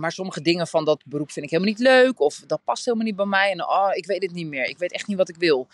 maar 0.00 0.12
sommige 0.12 0.42
dingen 0.42 0.66
van 0.66 0.84
dat 0.84 1.02
beroep 1.04 1.30
vind 1.30 1.44
ik 1.44 1.50
helemaal 1.50 1.72
niet 1.72 1.82
leuk 1.82 2.20
of 2.20 2.42
dat 2.46 2.60
past 2.64 2.84
helemaal 2.84 3.06
niet 3.06 3.16
bij 3.16 3.24
mij 3.24 3.50
en 3.50 3.64
oh, 3.64 3.88
ik 3.92 4.06
weet 4.06 4.22
het 4.22 4.32
niet 4.32 4.46
meer, 4.46 4.64
ik 4.64 4.78
weet 4.78 4.92
echt 4.92 5.06
niet 5.06 5.16
wat 5.16 5.28
ik 5.28 5.36
wil. 5.36 5.66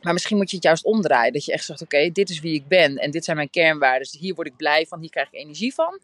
Maar 0.00 0.12
misschien 0.12 0.36
moet 0.36 0.50
je 0.50 0.56
het 0.56 0.64
juist 0.64 0.84
omdraaien, 0.84 1.32
dat 1.32 1.44
je 1.44 1.52
echt 1.52 1.64
zegt, 1.64 1.82
oké, 1.82 2.10
dit 2.12 2.30
is 2.30 2.40
wie 2.40 2.54
ik 2.54 2.68
ben 2.68 2.96
en 2.96 3.10
dit 3.10 3.24
zijn 3.24 3.36
mijn 3.36 3.50
kernwaarden, 3.50 4.08
hier 4.18 4.34
word 4.34 4.46
ik 4.46 4.56
blij 4.56 4.86
van, 4.86 5.00
hier 5.00 5.10
krijg 5.10 5.28
ik 5.28 5.34
energie 5.34 5.74
van. 5.74 6.00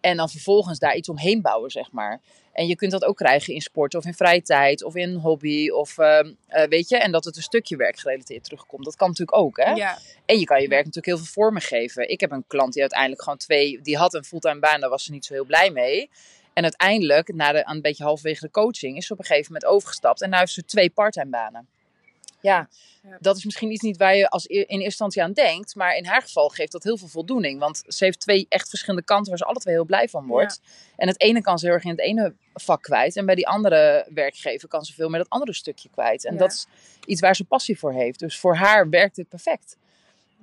En 0.00 0.16
dan 0.16 0.28
vervolgens 0.28 0.78
daar 0.78 0.96
iets 0.96 1.08
omheen 1.08 1.42
bouwen, 1.42 1.70
zeg 1.70 1.92
maar. 1.92 2.20
En 2.52 2.66
je 2.66 2.76
kunt 2.76 2.90
dat 2.90 3.04
ook 3.04 3.16
krijgen 3.16 3.54
in 3.54 3.60
sport 3.60 3.94
of 3.94 4.04
in 4.04 4.14
vrije 4.14 4.42
tijd 4.42 4.84
of 4.84 4.94
in 4.94 5.14
hobby 5.14 5.68
of 5.68 5.98
ehm, 5.98 6.32
eh, 6.46 6.68
weet 6.68 6.88
je. 6.88 6.96
En 6.96 7.12
dat 7.12 7.24
het 7.24 7.36
een 7.36 7.42
stukje 7.42 7.76
werkgerelateerd 7.76 8.44
terugkomt. 8.44 8.84
Dat 8.84 8.96
kan 8.96 9.08
natuurlijk 9.08 9.38
ook, 9.38 9.56
hè? 9.56 9.70
ja. 9.70 9.98
En 10.26 10.38
je 10.38 10.44
kan 10.44 10.62
je 10.62 10.68
werk 10.68 10.84
natuurlijk 10.84 11.06
heel 11.06 11.24
veel 11.24 11.42
vormen 11.42 11.62
geven. 11.62 12.10
Ik 12.10 12.20
heb 12.20 12.30
een 12.30 12.44
klant 12.46 12.72
die 12.72 12.80
uiteindelijk 12.82 13.22
gewoon 13.22 13.38
twee, 13.38 13.80
die 13.82 13.96
had 13.96 14.14
een 14.14 14.24
fulltime 14.24 14.60
baan, 14.60 14.80
daar 14.80 14.90
was 14.90 15.04
ze 15.04 15.12
niet 15.12 15.24
zo 15.24 15.34
heel 15.34 15.44
blij 15.44 15.70
mee. 15.70 16.10
En 16.58 16.64
uiteindelijk, 16.64 17.34
na 17.34 17.52
de, 17.52 17.64
aan 17.64 17.76
een 17.76 17.82
beetje 17.82 18.04
halverwege 18.04 18.40
de 18.40 18.50
coaching, 18.50 18.96
is 18.96 19.06
ze 19.06 19.12
op 19.12 19.18
een 19.18 19.24
gegeven 19.24 19.52
moment 19.52 19.70
overgestapt. 19.72 20.22
En 20.22 20.30
nu 20.30 20.36
heeft 20.36 20.52
ze 20.52 20.64
twee 20.64 20.90
parttime 20.90 21.30
banen. 21.30 21.68
Ja, 22.40 22.68
Ja. 23.02 23.16
dat 23.20 23.36
is 23.36 23.44
misschien 23.44 23.70
iets 23.70 23.82
niet 23.82 23.96
waar 23.96 24.16
je 24.16 24.28
als 24.28 24.46
in 24.46 24.56
eerste 24.64 24.82
instantie 24.84 25.22
aan 25.22 25.32
denkt. 25.32 25.74
Maar 25.74 25.96
in 25.96 26.06
haar 26.06 26.22
geval 26.22 26.48
geeft 26.48 26.72
dat 26.72 26.82
heel 26.82 26.96
veel 26.96 27.08
voldoening. 27.08 27.58
Want 27.60 27.82
ze 27.86 28.04
heeft 28.04 28.20
twee 28.20 28.46
echt 28.48 28.68
verschillende 28.68 29.04
kanten 29.04 29.28
waar 29.28 29.38
ze 29.38 29.44
alle 29.44 29.58
twee 29.58 29.74
heel 29.74 29.84
blij 29.84 30.08
van 30.08 30.26
wordt. 30.26 30.60
En 30.96 31.08
het 31.08 31.20
ene 31.20 31.40
kan 31.40 31.58
ze 31.58 31.64
heel 31.66 31.74
erg 31.74 31.84
in 31.84 31.90
het 31.90 32.00
ene 32.00 32.34
vak 32.54 32.82
kwijt. 32.82 33.16
En 33.16 33.26
bij 33.26 33.34
die 33.34 33.48
andere 33.48 34.06
werkgever 34.14 34.68
kan 34.68 34.84
ze 34.84 34.92
veel 34.94 35.08
meer 35.08 35.18
dat 35.18 35.28
andere 35.28 35.54
stukje 35.54 35.88
kwijt. 35.90 36.24
En 36.24 36.32
Ja. 36.32 36.38
dat 36.38 36.52
is 36.52 36.66
iets 37.06 37.20
waar 37.20 37.36
ze 37.36 37.44
passie 37.44 37.78
voor 37.78 37.92
heeft. 37.92 38.18
Dus 38.18 38.38
voor 38.38 38.56
haar 38.56 38.88
werkt 38.88 39.16
het 39.16 39.28
perfect. 39.28 39.76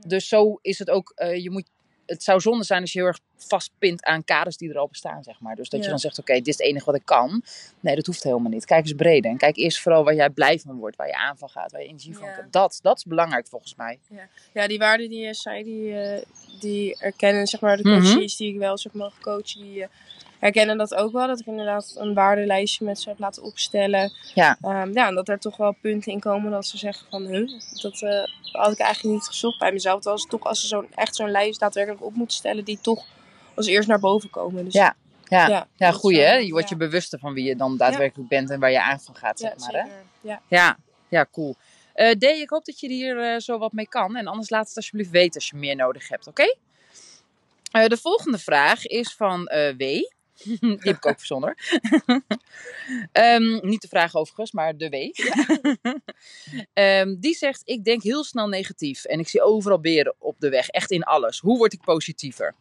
Dus 0.08 0.28
zo 0.28 0.60
is 0.62 0.80
het 0.80 0.90
ook. 0.90 1.12
eh, 1.16 1.44
je 1.44 1.50
moet, 1.52 1.70
het 2.06 2.24
zou 2.24 2.40
zonde 2.40 2.64
zijn 2.64 2.82
als 2.82 2.94
je 2.94 3.00
heel 3.00 3.08
erg 3.08 3.20
vastpint 3.38 4.04
aan 4.04 4.24
kaders 4.24 4.58
die 4.58 4.70
er 4.70 4.78
al 4.78 4.88
bestaan, 4.88 5.24
zeg 5.24 5.40
maar. 5.40 5.56
Dus 5.56 5.70
dat 5.70 5.80
je 5.80 5.86
Ja. 5.86 5.92
dan 5.92 6.00
zegt, 6.00 6.20
oké, 6.20 6.34
dit 6.34 6.48
is 6.48 6.58
het 6.58 6.68
enige 6.68 6.86
wat 6.86 6.96
ik 6.96 7.06
kan. 7.06 7.42
Nee, 7.80 7.96
dat 7.96 8.06
hoeft 8.06 8.24
helemaal 8.24 8.52
niet. 8.52 8.66
Kijk 8.66 8.84
eens 8.86 8.94
breder. 8.96 9.32
En 9.32 9.38
kijk 9.38 9.58
eerst 9.58 9.80
vooral 9.82 10.04
waar 10.04 10.16
jij 10.16 10.30
blij 10.30 10.60
van 10.60 10.78
wordt. 10.78 10.96
Waar 10.96 11.08
je 11.08 11.16
aan 11.16 11.38
van 11.38 11.50
gaat. 11.50 11.72
Waar 11.72 11.82
je 11.82 11.88
energie 11.88 12.16
van 12.18 12.26
Ja. 12.28 12.32
krijgt. 12.34 12.52
Dat, 12.54 12.80
dat 12.82 12.98
is 12.98 13.04
belangrijk 13.04 13.48
volgens 13.48 13.76
mij. 13.76 14.00
ja, 14.54 14.68
die 14.68 14.78
waarden 14.80 15.10
die 15.10 15.20
je 15.26 15.34
zei, 15.34 15.64
die, 15.64 16.00
eh, 16.00 16.22
die 16.60 16.98
erkennen 17.00 17.48
zeg 17.48 17.60
maar 17.60 17.78
de 17.78 17.90
Mhm. 17.90 18.02
coaches 18.14 18.36
die 18.38 18.54
ik 18.54 18.58
wel 18.60 18.80
heb 18.84 18.94
mogen 18.94 19.22
coachen, 19.22 19.62
die, 19.62 19.82
eh, 19.84 19.88
herkennen 20.40 20.78
dat 20.78 20.96
ook 20.96 21.12
wel. 21.12 21.28
Dat 21.28 21.40
ik 21.40 21.46
inderdaad 21.46 21.94
een 21.98 22.14
waardelijstje 22.14 22.86
met 22.86 23.00
ze 23.00 23.10
heb 23.10 23.20
laten 23.20 23.44
opstellen. 23.44 24.12
Ja. 24.34 24.58
Ehm, 24.62 24.94
ja, 24.94 25.08
en 25.08 25.16
dat 25.16 25.30
er 25.30 25.40
toch 25.40 25.58
wel 25.58 25.76
punten 25.82 26.12
in 26.12 26.20
komen 26.20 26.52
dat 26.52 26.66
ze 26.66 26.78
zeggen 26.78 27.08
van... 27.10 27.26
Huh, 27.26 27.50
dat 27.82 28.02
eh, 28.02 28.24
had 28.52 28.72
ik 28.72 28.80
eigenlijk 28.80 29.16
niet 29.16 29.26
gezocht 29.28 29.60
bij 29.60 29.72
mezelf. 29.72 29.96
Terwijl 30.02 30.18
ze 30.22 30.28
toch 30.28 30.44
als 30.44 30.62
ze 30.62 30.68
zo'n, 30.68 30.88
echt 30.96 31.16
zo'n 31.16 31.32
lijst 31.32 31.60
daadwerkelijk 31.60 32.04
op 32.04 32.16
moeten 32.16 32.38
stellen... 32.38 32.64
die 32.66 32.80
toch 32.82 33.06
als 33.56 33.68
eerst 33.68 33.88
naar 33.88 34.00
boven 34.00 34.30
komen. 34.30 34.66
Dus, 34.66 34.74
Ja, 34.74 34.96
Ja, 35.28 35.68
ja, 35.76 35.92
goeie 35.92 36.22
hè. 36.22 36.34
Je 36.36 36.52
wordt 36.52 36.70
je 36.70 36.76
bewuster 36.76 37.20
van 37.20 37.34
wie 37.34 37.44
je 37.44 37.56
dan 37.56 37.78
daadwerkelijk 37.78 38.30
bent 38.30 38.50
en 38.50 38.60
waar 38.60 38.72
je 38.72 38.82
aan 38.82 39.00
van 39.00 39.16
gaat, 39.16 39.40
Ja, 39.40 39.48
zeg 39.48 39.58
maar 39.60 39.72
zeker. 39.72 40.04
Ja. 40.22 40.42
Ja, 40.48 40.78
ja, 41.10 41.28
cool. 41.32 41.56
Eh 41.94 42.12
D, 42.12 42.24
ik 42.24 42.50
hoop 42.50 42.66
dat 42.66 42.80
je 42.80 42.88
hier 42.88 43.20
eh, 43.20 43.40
zo 43.40 43.58
wat 43.58 43.72
mee 43.72 43.88
kan. 43.88 44.16
En 44.16 44.28
anders 44.28 44.50
laat 44.50 44.68
het 44.68 44.76
alsjeblieft 44.76 45.10
weten 45.10 45.34
als 45.34 45.50
je 45.50 45.58
meer 45.58 45.76
nodig 45.76 46.08
hebt, 46.08 46.28
oké? 46.28 46.56
Eh, 47.72 47.86
de 47.86 47.98
volgende 47.98 48.38
vraag 48.38 48.86
is 48.86 49.14
van 49.14 49.44
W. 49.78 49.84
Die 50.44 50.78
heb 50.80 50.96
ik 50.96 51.06
ook 51.06 51.18
verzonnen. 51.18 51.56
Ehm, 53.12 53.68
niet 53.68 53.82
de 53.82 53.88
vraag 53.88 54.16
overigens, 54.16 54.52
maar 54.52 54.78
de 54.78 54.90
W. 54.90 54.96
Ehm, 56.74 57.16
die 57.20 57.36
zegt, 57.36 57.62
ik 57.66 57.84
denk 57.84 58.04
heel 58.04 58.24
snel 58.24 58.48
negatief. 58.48 59.04
En 59.04 59.20
ik 59.20 59.28
zie 59.28 59.42
overal 59.42 59.80
beren 59.80 60.16
op 60.20 60.36
de 60.40 60.50
weg. 60.50 60.68
Echt 60.68 60.92
in 60.92 61.04
alles. 61.04 61.40
Hoe 61.40 61.58
word 61.58 61.74
ik 61.74 61.82
positiever? 61.82 62.56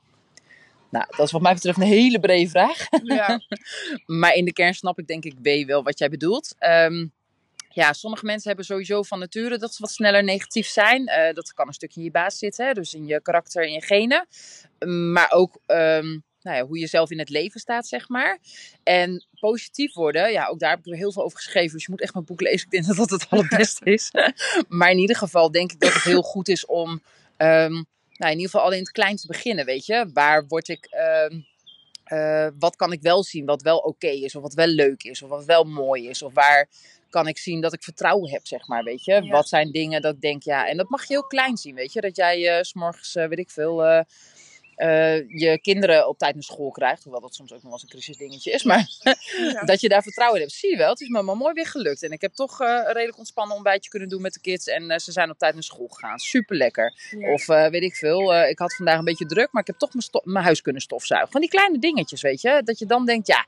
Nou, 0.94 1.06
dat 1.16 1.26
is 1.26 1.32
wat 1.32 1.42
mij 1.42 1.54
betreft 1.54 1.78
een 1.78 1.84
hele 1.84 2.20
brede 2.20 2.50
vraag. 2.50 2.86
Ja. 3.04 3.40
Maar 4.20 4.34
in 4.34 4.44
de 4.44 4.52
kern 4.52 4.74
snap 4.74 4.98
ik 4.98 5.06
denk 5.06 5.24
ik 5.24 5.42
B 5.42 5.66
wel 5.66 5.82
wat 5.82 5.98
jij 5.98 6.08
bedoelt. 6.08 6.54
Ehm, 6.58 7.06
ja, 7.68 7.92
sommige 7.92 8.24
mensen 8.24 8.46
hebben 8.48 8.64
sowieso 8.66 9.02
van 9.02 9.18
nature 9.18 9.58
dat 9.58 9.74
ze 9.74 9.82
wat 9.82 9.90
sneller 9.90 10.24
negatief 10.24 10.66
zijn. 10.66 11.06
Eh, 11.06 11.34
dat 11.34 11.54
kan 11.54 11.66
een 11.66 11.72
stukje 11.72 12.00
in 12.00 12.06
je 12.06 12.12
baas 12.12 12.38
zitten, 12.38 12.66
hè? 12.66 12.72
dus 12.72 12.94
in 12.94 13.06
je 13.06 13.22
karakter, 13.22 13.64
in 13.64 13.72
je 13.72 13.80
genen. 13.80 14.26
Maar 15.12 15.30
ook 15.30 15.58
ehm, 15.66 16.18
nou 16.40 16.56
ja, 16.56 16.66
hoe 16.66 16.78
je 16.78 16.86
zelf 16.86 17.10
in 17.10 17.18
het 17.18 17.28
leven 17.28 17.60
staat, 17.60 17.86
zeg 17.86 18.08
maar. 18.08 18.38
En 18.82 19.26
positief 19.40 19.94
worden, 19.94 20.32
ja, 20.32 20.46
ook 20.46 20.58
daar 20.58 20.70
heb 20.70 20.78
ik 20.78 20.86
er 20.86 20.96
heel 20.96 21.12
veel 21.12 21.24
over 21.24 21.38
geschreven. 21.38 21.72
Dus 21.72 21.84
je 21.84 21.90
moet 21.90 22.00
echt 22.00 22.14
mijn 22.14 22.26
boek 22.26 22.40
lezen. 22.40 22.66
Ik 22.66 22.70
denk 22.70 22.86
dat 22.96 22.96
dat 22.96 23.10
het 23.10 23.30
allerbeste 23.30 23.84
is. 23.84 24.10
maar 24.68 24.90
in 24.90 24.98
ieder 24.98 25.16
geval 25.16 25.50
denk 25.50 25.72
ik 25.72 25.80
dat 25.80 25.92
het 25.92 26.02
heel 26.02 26.22
goed 26.22 26.48
is 26.48 26.66
om... 26.66 27.02
ehm, 27.36 27.82
nou, 28.16 28.32
in 28.32 28.38
ieder 28.38 28.50
geval 28.50 28.66
al 28.66 28.72
in 28.72 28.78
het 28.78 28.90
klein 28.90 29.16
te 29.16 29.26
beginnen, 29.26 29.64
weet 29.64 29.86
je. 29.86 30.10
Waar 30.12 30.46
word 30.46 30.68
ik... 30.68 30.86
ehm, 30.90 31.40
eh, 32.04 32.48
wat 32.58 32.76
kan 32.76 32.92
ik 32.92 33.02
wel 33.02 33.22
zien 33.22 33.44
wat 33.44 33.62
wel 33.62 33.78
oké 33.78 34.08
is, 34.08 34.36
of 34.36 34.42
wat 34.42 34.54
wel 34.54 34.66
leuk 34.66 35.02
is, 35.02 35.22
of 35.22 35.28
wat 35.28 35.44
wel 35.44 35.64
mooi 35.64 36.08
is, 36.08 36.22
of 36.22 36.34
waar 36.34 36.68
kan 37.10 37.28
ik 37.28 37.38
zien 37.38 37.60
dat 37.60 37.72
ik 37.72 37.82
vertrouwen 37.82 38.30
heb, 38.30 38.46
zeg 38.46 38.66
maar, 38.66 38.82
weet 38.84 39.04
je. 39.04 39.12
Ja. 39.12 39.30
Wat 39.30 39.48
zijn 39.48 39.70
dingen 39.70 40.02
dat 40.02 40.14
ik 40.14 40.20
denk, 40.20 40.42
ja, 40.42 40.68
en 40.68 40.76
dat 40.76 40.88
mag 40.88 41.00
je 41.00 41.12
heel 41.12 41.26
klein 41.26 41.56
zien, 41.56 41.74
weet 41.74 41.92
je. 41.92 42.00
Dat 42.00 42.16
jij 42.16 42.56
eh, 42.56 42.62
s 42.62 42.68
s'morgens, 42.68 43.14
eh, 43.14 43.26
weet 43.26 43.38
ik 43.38 43.50
veel, 43.50 44.04
eh, 44.76 45.16
eh, 45.16 45.24
je 45.28 45.58
kinderen 45.58 46.08
op 46.08 46.18
tijd 46.18 46.34
naar 46.34 46.42
school 46.42 46.70
krijgt, 46.70 47.02
hoewel 47.02 47.20
dat 47.20 47.34
soms 47.34 47.50
ook 47.52 47.56
nog 47.56 47.64
wel 47.64 47.72
eens 47.72 47.82
een 47.82 47.88
crisisdingetje 47.88 48.50
is, 48.50 48.62
maar 48.62 48.86
Ja. 49.38 49.64
dat 49.70 49.80
je 49.80 49.88
daar 49.88 50.02
vertrouwen 50.02 50.40
in 50.40 50.46
hebt. 50.46 50.58
Zie 50.58 50.70
je 50.70 50.76
wel, 50.76 50.90
het 50.90 51.00
is 51.00 51.08
me 51.08 51.22
maar 51.22 51.36
mooi 51.36 51.54
weer 51.54 51.66
gelukt. 51.66 52.02
En 52.02 52.10
ik 52.10 52.20
heb 52.20 52.32
toch 52.32 52.60
eh, 52.60 52.68
een 52.68 52.92
redelijk 52.92 53.18
ontspannen 53.18 53.54
ontbijtje 53.54 53.90
kunnen 53.90 54.08
doen 54.08 54.22
met 54.22 54.32
de 54.32 54.40
kids 54.40 54.66
en 54.66 54.90
eh, 54.90 54.98
ze 54.98 55.12
zijn 55.12 55.30
op 55.30 55.38
tijd 55.38 55.54
naar 55.54 55.62
school 55.62 55.88
gegaan. 55.88 56.18
Super 56.18 56.56
lekker. 56.56 56.92
Ja. 57.18 57.32
Of 57.32 57.48
eh, 57.48 57.66
weet 57.66 57.82
ik 57.82 57.94
veel, 57.94 58.34
eh, 58.34 58.50
ik 58.50 58.58
had 58.58 58.74
vandaag 58.74 58.98
een 58.98 59.04
beetje 59.04 59.26
druk, 59.26 59.48
maar 59.52 59.62
ik 59.62 59.66
heb 59.66 59.78
toch 59.78 60.22
mijn, 60.24 60.44
huis 60.44 60.62
kunnen 60.62 60.82
stofzuigen. 60.82 61.30
Van 61.30 61.40
die 61.40 61.50
kleine 61.50 61.78
dingetjes, 61.78 62.22
weet 62.22 62.40
je. 62.40 62.62
Dat 62.64 62.78
je 62.78 62.86
dan 62.86 63.06
denkt, 63.06 63.26
ja, 63.26 63.46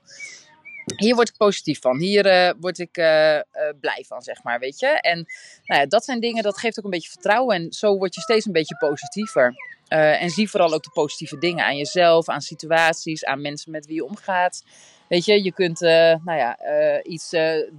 hier 0.95 1.15
word 1.15 1.29
ik 1.29 1.37
positief 1.37 1.81
van. 1.81 1.99
Hier 1.99 2.25
eh, 2.25 2.53
word 2.59 2.79
ik 2.79 2.97
eh, 2.97 3.35
eh, 3.37 3.43
blij 3.79 4.03
van, 4.07 4.21
zeg 4.21 4.43
maar, 4.43 4.59
weet 4.59 4.79
je. 4.79 4.87
En 4.87 5.17
nou 5.65 5.81
ja, 5.81 5.87
dat 5.87 6.05
zijn 6.05 6.19
dingen, 6.19 6.43
dat 6.43 6.57
geeft 6.57 6.79
ook 6.79 6.85
een 6.85 6.91
beetje 6.91 7.09
vertrouwen. 7.09 7.55
En 7.55 7.71
zo 7.73 7.97
word 7.97 8.15
je 8.15 8.21
steeds 8.21 8.45
een 8.45 8.51
beetje 8.51 8.77
positiever. 8.77 9.53
Eh, 9.87 10.21
en 10.21 10.29
zie 10.29 10.49
vooral 10.49 10.73
ook 10.73 10.83
de 10.83 10.89
positieve 10.93 11.37
dingen 11.37 11.65
aan 11.65 11.77
jezelf, 11.77 12.29
aan 12.29 12.41
situaties, 12.41 13.25
aan 13.25 13.41
mensen 13.41 13.71
met 13.71 13.85
wie 13.85 13.95
je 13.95 14.05
omgaat. 14.05 14.63
Weet 15.07 15.25
je, 15.25 15.43
je 15.43 15.53
kunt 15.53 15.81
eh, 15.81 16.15
nou 16.23 16.37
ja, 16.37 16.57
eh, 16.57 17.11
iets 17.11 17.29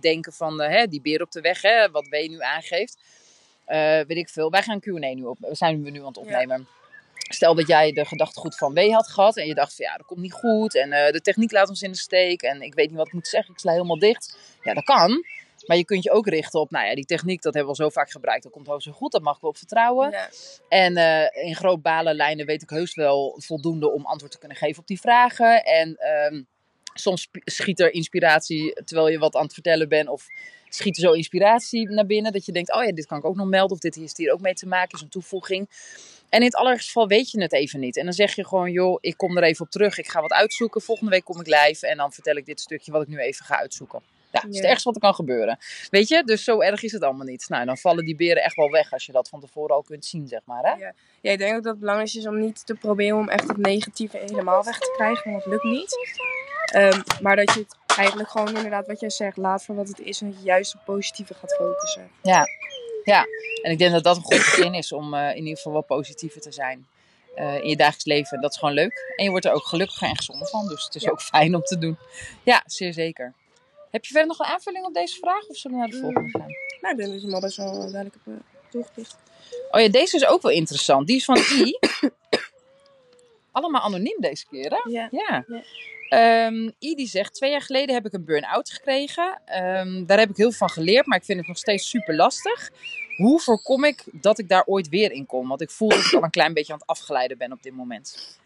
denken 0.01 0.33
van 0.33 0.61
hè, 0.61 0.87
die 0.87 1.01
beer 1.01 1.23
op 1.23 1.33
de 1.33 1.40
weg, 1.40 1.62
hè, 1.62 1.90
wat 1.90 2.09
W 2.09 2.14
nu 2.29 2.40
aangeeft. 2.40 2.99
Weet 4.07 4.16
ik 4.16 4.29
veel. 4.29 4.51
Wij 4.51 4.62
gaan 4.62 4.81
Q&A 4.81 5.14
nu 5.14 5.23
op. 5.23 5.38
We 5.40 5.55
zijn 5.55 5.83
we 5.83 5.90
nu 5.90 6.01
aan 6.01 6.07
het 6.07 6.16
opnemen. 6.16 6.68
Stel 7.14 7.55
dat 7.55 7.66
jij 7.66 7.92
de 7.92 8.05
gedachtegoed 8.05 8.57
van 8.57 8.75
W 8.75 8.92
had 8.92 9.09
gehad 9.09 9.37
en 9.37 9.47
je 9.47 9.55
dacht 9.55 9.75
van 9.77 9.85
ja, 9.85 9.97
dat 9.97 10.07
komt 10.07 10.21
niet 10.21 10.33
goed 10.33 10.77
en 10.77 10.90
de 10.90 11.21
techniek 11.21 11.53
laat 11.53 11.68
ons 11.68 11.83
in 11.83 11.90
de 11.90 11.97
steek 11.97 12.42
en 12.42 12.62
ik 12.62 12.75
weet 12.75 12.88
niet 12.88 12.97
wat 12.97 13.07
ik 13.07 13.12
moet 13.12 13.29
zeggen, 13.29 13.55
ik 13.55 13.61
sla 13.61 13.73
helemaal 13.73 13.99
dicht. 13.99 14.38
Ja, 14.62 14.75
dat 14.75 14.85
kan. 14.85 15.25
Maar 15.69 15.77
je 15.77 15.85
kunt 15.85 16.03
je 16.03 16.11
ook 16.11 16.27
richten 16.27 16.61
op, 16.61 16.71
nou 16.71 16.87
ja, 16.87 16.95
die 16.95 17.05
techniek, 17.05 17.43
dat 17.43 17.55
hebben 17.55 17.73
we 17.73 17.79
al 17.79 17.87
zo 17.87 17.93
vaak 18.01 18.11
gebruikt, 18.11 18.43
dat 18.43 18.53
komt 18.53 18.67
wel 18.67 18.81
zo 18.81 18.93
goed, 18.93 19.13
daar 19.13 19.23
mag 19.23 19.35
ik 19.35 19.41
wel 19.41 19.51
op 19.51 19.57
vertrouwen. 19.57 20.11
Ja. 20.11 20.29
En 20.69 20.97
eh, 20.97 21.47
in 21.47 21.55
groot 21.55 21.83
balenlijnen 21.83 22.47
weet 22.47 22.63
ik 22.63 22.71
heus 22.71 22.95
wel 22.95 23.37
voldoende 23.39 23.93
om 23.93 24.07
antwoord 24.07 24.33
te 24.33 24.39
kunnen 24.39 24.57
geven 24.57 24.81
op 24.81 24.87
die 24.87 25.01
vragen. 25.01 25.65
En 25.65 25.97
ehm, 25.97 26.43
soms 26.95 27.29
schiet 27.45 27.81
er 27.81 27.93
inspiratie 27.93 28.83
terwijl 28.85 29.09
je 29.09 29.19
wat 29.19 29.37
aan 29.37 29.43
het 29.43 29.53
vertellen 29.53 29.89
bent. 29.89 30.09
Of 30.09 30.27
schiet 30.69 30.97
er 30.97 31.03
zo 31.03 31.13
inspiratie 31.13 31.91
naar 31.91 32.07
binnen 32.07 32.33
dat 32.33 32.45
je 32.45 32.53
denkt, 32.53 32.75
oh 32.75 32.85
ja, 32.85 32.93
dit 32.93 33.07
kan 33.07 33.19
ik 33.19 33.25
ook 33.25 33.37
nog 33.37 33.47
melden. 33.47 33.77
Of 33.77 33.83
dit 33.83 33.95
heeft 33.95 34.17
hier 34.17 34.33
ook 34.33 34.41
mee 34.41 34.55
te 34.55 34.67
maken, 34.67 34.95
is 34.95 35.01
een 35.01 35.09
toevoeging. 35.09 35.69
En 36.29 36.41
in 36.41 36.47
het 36.47 36.55
allerergste 36.55 36.91
geval 36.91 37.09
weet 37.09 37.31
je 37.31 37.43
het 37.43 37.53
even 37.53 37.81
niet. 37.81 37.97
En 37.97 38.05
dan 38.05 38.13
zeg 38.13 38.35
je 38.35 38.47
gewoon, 38.47 38.71
joh, 38.71 38.99
ik 39.01 39.17
kom 39.17 39.37
er 39.37 39.43
even 39.43 39.65
op 39.65 39.71
terug. 39.71 39.99
Ik 39.99 40.09
ga 40.09 40.21
wat 40.21 40.33
uitzoeken. 40.33 40.81
Volgende 40.81 41.11
week 41.11 41.25
kom 41.25 41.41
ik 41.41 41.47
live 41.47 41.87
en 41.87 41.97
dan 41.97 42.13
vertel 42.13 42.37
ik 42.37 42.47
dit 42.47 42.61
stukje 42.61 42.93
wat 42.93 43.03
ik 43.03 43.09
nu 43.09 43.19
even 43.19 43.45
ga 43.45 43.59
uitzoeken. 43.59 44.03
Ja, 44.33 44.41
dat 44.41 44.51
is 44.51 44.57
het 44.57 44.67
ergste 44.67 44.85
wat 44.85 44.95
er 44.95 45.01
kan 45.03 45.14
gebeuren. 45.14 45.59
Weet 45.91 46.09
je, 46.09 46.23
dus 46.25 46.45
zo 46.45 46.61
erg 46.61 46.83
is 46.83 46.93
het 46.93 47.03
allemaal 47.03 47.27
niet. 47.27 47.49
Nou, 47.49 47.64
dan 47.64 47.77
vallen 47.77 48.05
die 48.05 48.17
beren 48.17 48.43
echt 48.43 48.57
wel 48.57 48.71
weg 48.71 48.93
als 48.93 49.07
je 49.07 49.12
dat 49.12 49.29
van 49.29 49.41
tevoren 49.41 49.75
al 49.75 49.83
kunt 49.83 50.05
zien, 50.05 50.29
zeg 50.29 50.41
maar. 50.45 50.62
Hè? 50.62 50.71
Ja. 50.71 50.93
ja, 51.21 51.31
ik 51.33 51.38
denk 51.38 51.57
ook 51.57 51.62
dat 51.62 51.71
het 51.73 51.81
belangrijk 51.81 52.14
is 52.14 52.27
om 52.27 52.38
niet 52.38 52.67
te 52.67 52.75
proberen 52.75 53.17
om 53.19 53.29
echt 53.29 53.49
het 53.49 53.57
negatieve 53.57 54.17
helemaal 54.19 54.64
weg 54.64 54.79
te 54.79 54.93
krijgen, 54.97 55.31
want 55.31 55.43
dat 55.45 55.53
lukt 55.53 55.64
niet. 55.64 55.97
Ehm, 56.73 57.01
maar 57.23 57.37
dat 57.37 57.55
je 57.55 57.61
het 57.61 57.77
eigenlijk 57.97 58.31
gewoon 58.31 58.57
inderdaad 58.57 58.87
wat 58.87 59.01
jij 59.01 59.11
zegt, 59.11 59.37
laat 59.37 59.64
voor 59.64 59.75
wat 59.75 59.88
het 59.88 60.01
is 60.01 60.21
en 60.21 60.31
dat 60.31 60.38
je 60.38 60.45
juist 60.45 60.75
op 60.75 60.81
positieve 60.85 61.35
gaat 61.35 61.55
focussen. 61.55 62.11
Ja, 62.23 62.47
ja. 63.05 63.25
En 63.62 63.71
ik 63.73 63.79
denk 63.79 63.93
dat 63.93 64.05
dat 64.05 64.17
een 64.17 64.23
goed 64.23 64.37
begin 64.37 64.75
is 64.75 64.93
om 64.93 65.14
eh, 65.14 65.31
in 65.31 65.37
ieder 65.43 65.57
geval 65.57 65.73
wat 65.73 65.87
positiever 65.87 66.41
te 66.41 66.53
zijn 66.53 66.87
eh, 67.35 67.55
in 67.55 67.69
je 67.69 67.77
dagelijks 67.77 68.05
leven. 68.05 68.41
Dat 68.41 68.51
is 68.51 68.59
gewoon 68.59 68.75
leuk. 68.75 69.12
En 69.17 69.25
je 69.25 69.31
wordt 69.31 69.45
er 69.45 69.53
ook 69.53 69.67
gelukkiger 69.67 70.09
en 70.09 70.17
gezonder 70.17 70.49
van. 70.49 70.69
Dus 70.69 70.85
het 70.85 70.95
is 70.95 71.03
Ja. 71.03 71.11
ook 71.11 71.21
fijn 71.23 71.55
om 71.55 71.62
te 71.62 71.79
doen. 71.79 71.99
Ja, 72.43 72.62
zeer 72.67 72.93
zeker. 72.93 73.35
Heb 73.90 74.05
je 74.05 74.12
verder 74.12 74.29
nog 74.29 74.38
een 74.38 74.53
aanvulling 74.53 74.85
op 74.85 74.94
deze 74.94 75.18
vraag? 75.18 75.46
Of 75.48 75.57
zullen 75.57 75.77
we 75.77 75.83
naar 75.83 75.92
de 75.92 76.01
volgende 76.01 76.38
gaan? 76.38 76.48
Nou, 76.81 76.94
ik 76.94 76.96
denk 76.96 77.11
dat 77.11 77.20
je 77.20 77.27
hem 77.27 77.35
al 77.35 77.40
best 77.40 77.57
wel 77.57 77.72
duidelijk 77.72 78.16
hebt 78.24 78.40
toegelicht. 78.70 79.16
Oh 79.70 79.81
ja, 79.81 79.88
deze 79.88 80.16
is 80.16 80.27
ook 80.27 80.42
wel 80.42 80.53
interessant. 80.53 81.07
Die 81.07 81.16
is 81.16 81.24
van 81.24 81.37
I. 81.37 81.79
Allemaal 83.53 83.81
anoniem 83.81 84.16
deze 84.20 84.46
keer, 84.46 84.70
hè? 84.70 84.90
Ja. 84.90 85.09
Ja. 85.11 85.44
Ja. 85.46 85.62
Ehm, 86.09 86.70
I 86.81 86.94
die 86.94 87.07
zegt, 87.07 87.35
twee 87.35 87.51
jaar 87.51 87.62
geleden 87.62 87.94
heb 87.94 88.07
ik 88.07 88.12
een 88.12 88.24
burn-out 88.24 88.70
gekregen. 88.70 89.40
Ehm, 89.44 90.05
daar 90.07 90.18
heb 90.18 90.31
ik 90.31 90.37
heel 90.37 90.48
veel 90.48 90.59
van 90.59 90.70
geleerd, 90.70 91.07
maar 91.07 91.18
ik 91.18 91.24
vind 91.24 91.38
het 91.38 91.48
nog 91.48 91.59
steeds 91.59 91.88
super 91.88 92.14
lastig. 92.14 92.70
Hoe 93.16 93.40
voorkom 93.40 93.85
ik 93.85 94.05
dat 94.12 94.38
ik 94.38 94.48
daar 94.48 94.64
ooit 94.66 94.88
weer 94.88 95.12
in 95.12 95.27
kom? 95.27 95.48
Want 95.48 95.61
ik 95.61 95.70
voel 95.70 95.88
dat 95.88 96.05
ik 96.05 96.12
al 96.12 96.22
een 96.22 96.31
klein 96.31 96.55
beetje 96.55 96.72
aan 96.72 96.79
het 96.79 96.88
afgeleiden 96.88 97.38
ben 97.38 97.53
op 97.53 97.62
dit 97.62 97.74
moment. 97.74 98.38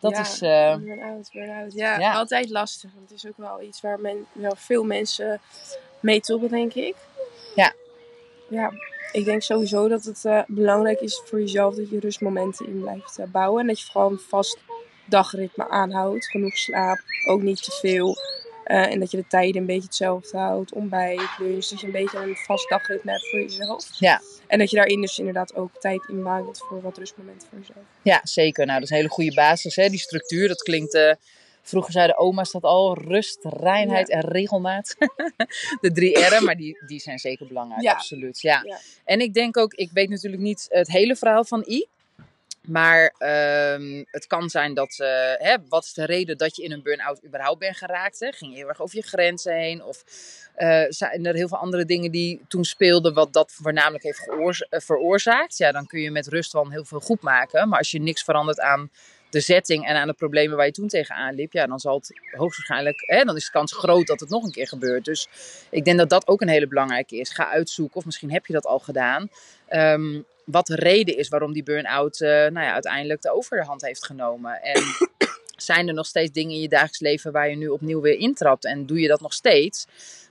Dat 0.00 0.10
Ja, 0.12 0.20
is... 0.20 0.40
eh, 0.40 0.76
burn-out, 0.76 1.30
burn-out. 1.32 1.72
Ja, 1.72 1.98
Ja. 1.98 2.12
altijd 2.12 2.50
lastig. 2.50 2.90
Want 2.94 3.08
het 3.10 3.18
is 3.18 3.26
ook 3.30 3.36
wel 3.36 3.62
iets 3.62 3.80
waar 3.80 4.00
men, 4.00 4.26
wel 4.32 4.54
veel 4.56 4.84
mensen 4.84 5.40
mee 6.00 6.20
toppen, 6.20 6.48
denk 6.48 6.74
ik. 6.74 6.94
Ja. 7.54 7.72
Ja, 8.48 8.72
ik 9.12 9.24
denk 9.24 9.42
sowieso 9.42 9.88
dat 9.88 10.04
het 10.04 10.24
eh, 10.24 10.42
belangrijk 10.46 11.00
is 11.00 11.22
voor 11.24 11.40
jezelf 11.40 11.74
dat 11.74 11.90
je 11.90 12.00
rustmomenten 12.00 12.66
in 12.66 12.80
blijft 12.80 13.18
eh, 13.18 13.26
bouwen. 13.26 13.60
En 13.60 13.66
dat 13.66 13.80
je 13.80 13.86
vooral 13.90 14.10
een 14.10 14.18
vast 14.28 14.58
dagritme 15.04 15.68
aanhoudt. 15.68 16.26
Genoeg 16.30 16.56
slaap, 16.56 16.98
ook 17.26 17.42
niet 17.42 17.62
te 17.62 17.70
veel. 17.70 18.16
En 18.64 19.00
dat 19.00 19.10
je 19.10 19.16
de 19.16 19.26
tijden 19.28 19.60
een 19.60 19.66
beetje 19.66 19.82
hetzelfde 19.82 20.38
houdt. 20.38 20.72
Ontbijt, 20.72 21.28
lunch. 21.38 21.66
Dat 21.66 21.80
je 21.80 21.86
een 21.86 21.92
beetje 21.92 22.18
een 22.18 22.36
vast 22.36 22.68
dagritme 22.68 23.10
hebt 23.10 23.28
voor 23.30 23.40
jezelf. 23.40 23.86
Ja. 23.98 24.20
En 24.50 24.58
dat 24.58 24.70
je 24.70 24.76
daarin 24.76 25.00
dus 25.00 25.18
inderdaad 25.18 25.54
ook 25.54 25.70
tijd 25.78 26.08
inbouwt 26.08 26.58
voor 26.58 26.82
wat 26.82 26.98
rustmomenten 26.98 27.48
voor 27.48 27.58
jezelf. 27.58 27.84
Ja, 28.02 28.20
zeker. 28.22 28.66
Nou, 28.66 28.78
dat 28.78 28.88
is 28.88 28.90
een 28.90 29.00
hele 29.02 29.08
goede 29.08 29.34
basis, 29.34 29.76
hè? 29.76 29.88
die 29.88 29.98
structuur. 29.98 30.48
Dat 30.48 30.62
klinkt... 30.62 30.94
eh, 30.94 31.12
vroeger 31.62 31.92
zeiden 31.92 32.18
oma's 32.18 32.50
dat 32.50 32.62
al. 32.62 32.98
Rust, 32.98 33.38
reinheid 33.42 34.08
en 34.08 34.20
regelmaat. 34.20 34.96
de 35.80 35.92
drie 35.92 36.18
R'en, 36.18 36.44
maar 36.44 36.56
die, 36.56 36.82
die 36.86 37.00
zijn 37.00 37.18
zeker 37.18 37.46
belangrijk. 37.46 37.82
Ja. 37.82 37.92
Absoluut, 37.92 38.40
ja. 38.40 38.62
Ja. 38.64 38.78
En 39.04 39.20
ik 39.20 39.34
denk 39.34 39.56
ook... 39.56 39.74
Ik 39.74 39.90
weet 39.92 40.08
natuurlijk 40.08 40.42
niet 40.42 40.66
het 40.68 40.88
hele 40.88 41.16
verhaal 41.16 41.44
van 41.44 41.64
I. 41.68 41.86
Maar 42.66 43.14
ehm, 43.18 44.04
het 44.06 44.26
kan 44.26 44.50
zijn 44.50 44.74
dat... 44.74 44.98
eh, 44.98 45.08
hè, 45.38 45.56
wat 45.68 45.84
is 45.84 45.92
de 45.92 46.04
reden 46.04 46.38
dat 46.38 46.56
je 46.56 46.62
in 46.62 46.72
een 46.72 46.82
burn-out 46.82 47.24
überhaupt 47.24 47.58
bent 47.58 47.76
geraakt? 47.76 48.20
Hè? 48.20 48.32
Ging 48.32 48.50
je 48.50 48.58
heel 48.58 48.68
erg 48.68 48.80
over 48.80 48.96
je 48.96 49.02
grenzen 49.02 49.54
heen? 49.54 49.84
Of 49.84 50.04
eh, 50.54 50.84
zijn 50.88 51.26
er 51.26 51.34
heel 51.34 51.48
veel 51.48 51.58
andere 51.58 51.84
dingen 51.84 52.10
die 52.10 52.40
toen 52.48 52.64
speelden... 52.64 53.14
wat 53.14 53.32
dat 53.32 53.52
voornamelijk 53.52 54.04
heeft 54.04 54.28
veroorzaakt? 54.70 55.56
Ja, 55.56 55.72
dan 55.72 55.86
kun 55.86 56.00
je 56.00 56.10
met 56.10 56.26
rust 56.26 56.52
wel 56.52 56.70
heel 56.70 56.84
veel 56.84 57.00
goed 57.00 57.22
maken. 57.22 57.68
Maar 57.68 57.78
als 57.78 57.90
je 57.90 58.00
niks 58.00 58.22
verandert 58.22 58.60
aan 58.60 58.90
de 59.30 59.40
setting 59.40 59.86
en 59.86 59.96
aan 59.96 60.06
de 60.06 60.12
problemen 60.12 60.56
waar 60.56 60.66
je 60.66 60.72
toen 60.72 60.88
tegenaan 60.88 61.34
liep, 61.34 61.52
ja, 61.52 61.66
dan 61.66 61.80
zal 61.80 61.94
het 61.94 62.20
hoogstwaarschijnlijk, 62.36 63.02
hè, 63.06 63.24
dan 63.24 63.36
is 63.36 63.44
de 63.44 63.50
kans 63.50 63.72
groot 63.72 64.06
dat 64.06 64.20
het 64.20 64.28
nog 64.28 64.44
een 64.44 64.52
keer 64.52 64.68
gebeurt. 64.68 65.04
Dus 65.04 65.28
ik 65.70 65.84
denk 65.84 65.98
dat 65.98 66.10
dat 66.10 66.28
ook 66.28 66.40
een 66.40 66.48
hele 66.48 66.68
belangrijke 66.68 67.16
is. 67.16 67.30
Ga 67.30 67.48
uitzoeken, 67.48 67.96
of 67.96 68.04
misschien 68.04 68.32
heb 68.32 68.46
je 68.46 68.52
dat 68.52 68.66
al 68.66 68.78
gedaan, 68.78 69.28
ehm, 69.68 70.20
wat 70.44 70.66
de 70.66 70.74
reden 70.74 71.16
is 71.16 71.28
waarom 71.28 71.52
die 71.52 71.62
burn-out 71.62 72.20
eh, 72.20 72.28
nou 72.28 72.60
ja, 72.66 72.72
uiteindelijk 72.72 73.22
de 73.22 73.32
overhand 73.32 73.82
heeft 73.82 74.04
genomen. 74.04 74.62
En 74.62 74.82
zijn 75.56 75.88
er 75.88 75.94
nog 75.94 76.06
steeds 76.06 76.32
dingen 76.32 76.54
in 76.54 76.60
je 76.60 76.68
dagelijks 76.68 77.00
leven 77.00 77.32
waar 77.32 77.50
je 77.50 77.56
nu 77.56 77.68
opnieuw 77.68 78.00
weer 78.00 78.18
intrapt? 78.18 78.64
En 78.64 78.86
doe 78.86 79.00
je 79.00 79.08
dat 79.08 79.20
nog 79.20 79.32
steeds? 79.32 79.86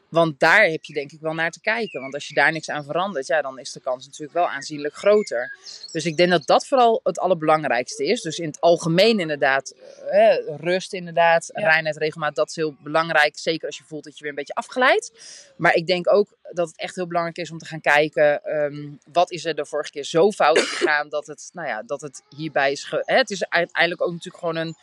Want 0.10 0.40
daar 0.40 0.64
heb 0.66 0.84
je 0.84 0.94
denk 0.94 1.12
ik 1.12 1.20
wel 1.20 1.34
naar 1.34 1.52
te 1.52 1.62
kijken. 1.62 2.02
Want 2.02 2.14
als 2.14 2.28
je 2.28 2.34
daar 2.34 2.52
niks 2.52 2.70
aan 2.70 2.84
verandert, 2.84 3.28
ja, 3.28 3.42
dan 3.42 3.60
is 3.60 3.72
de 3.72 3.80
kans 3.80 4.06
natuurlijk 4.06 4.34
wel 4.34 4.50
aanzienlijk 4.50 4.94
groter. 4.96 5.58
Dus 5.92 6.06
ik 6.06 6.18
denk 6.18 6.30
dat 6.30 6.46
dat 6.46 6.68
vooral 6.68 7.00
het 7.04 7.20
allerbelangrijkste 7.20 8.06
is. 8.06 8.22
Dus 8.22 8.38
in 8.40 8.48
het 8.48 8.62
algemeen 8.62 9.20
inderdaad, 9.20 9.74
eh, 10.10 10.36
rust 10.58 10.94
inderdaad, 10.94 11.50
Ja. 11.54 11.68
reinheid, 11.68 11.98
regelmaat, 11.98 12.36
dat 12.36 12.50
is 12.50 12.56
heel 12.56 12.76
belangrijk. 12.80 13.38
Zeker 13.38 13.68
als 13.68 13.78
je 13.78 13.84
voelt 13.84 14.04
dat 14.04 14.14
je 14.14 14.20
weer 14.22 14.30
een 14.30 14.36
beetje 14.38 14.54
afgeleid. 14.54 15.12
Maar 15.58 15.74
ik 15.74 15.88
denk 15.88 16.14
ook 16.14 16.38
dat 16.52 16.68
het 16.68 16.78
echt 16.80 16.96
heel 16.96 17.08
belangrijk 17.08 17.38
is 17.38 17.52
om 17.52 17.58
te 17.58 17.66
gaan 17.66 17.82
kijken, 17.82 18.44
ehm, 18.44 18.88
wat 19.12 19.32
is 19.32 19.46
er 19.46 19.56
de 19.56 19.66
vorige 19.66 19.92
keer 19.92 20.04
zo 20.04 20.32
fout 20.32 20.60
gegaan 20.60 21.10
dat 21.10 21.28
het, 21.28 21.50
nou 21.54 21.68
ja, 21.68 21.84
dat 21.86 22.02
het 22.02 22.22
hierbij 22.36 22.72
is. 22.72 22.84
Ge- 22.84 23.04
hè, 23.06 23.16
het 23.16 23.30
is 23.30 23.50
uiteindelijk 23.50 24.02
ook 24.02 24.12
natuurlijk 24.12 24.38
gewoon 24.38 24.56
een, 24.56 24.76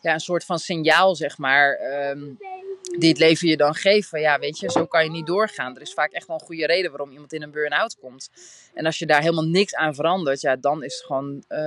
ja, 0.00 0.12
een 0.12 0.20
soort 0.20 0.44
van 0.44 0.58
signaal, 0.58 1.14
zeg 1.16 1.38
maar. 1.38 1.74
ehm, 1.74 2.20
die 3.00 3.08
het 3.08 3.18
leven 3.18 3.48
je 3.48 3.56
dan 3.56 3.74
geeft. 3.74 4.08
Van 4.08 4.20
ja, 4.20 4.38
weet 4.38 4.58
je, 4.58 4.70
zo 4.70 4.86
kan 4.86 5.04
je 5.04 5.10
niet 5.10 5.26
doorgaan. 5.26 5.76
Er 5.76 5.82
is 5.82 5.92
vaak 5.92 6.12
echt 6.12 6.26
wel 6.26 6.36
een 6.40 6.46
goede 6.46 6.66
reden 6.66 6.90
waarom 6.90 7.10
iemand 7.10 7.32
in 7.32 7.42
een 7.42 7.50
burn-out 7.50 7.96
komt. 8.00 8.30
En 8.74 8.86
als 8.86 8.98
je 8.98 9.06
daar 9.06 9.20
helemaal 9.20 9.44
niks 9.44 9.74
aan 9.74 9.94
verandert, 9.94 10.40
ja, 10.40 10.56
dan 10.56 10.84
is 10.84 10.94
het 10.94 11.04
gewoon, 11.04 11.44
eh, 11.48 11.58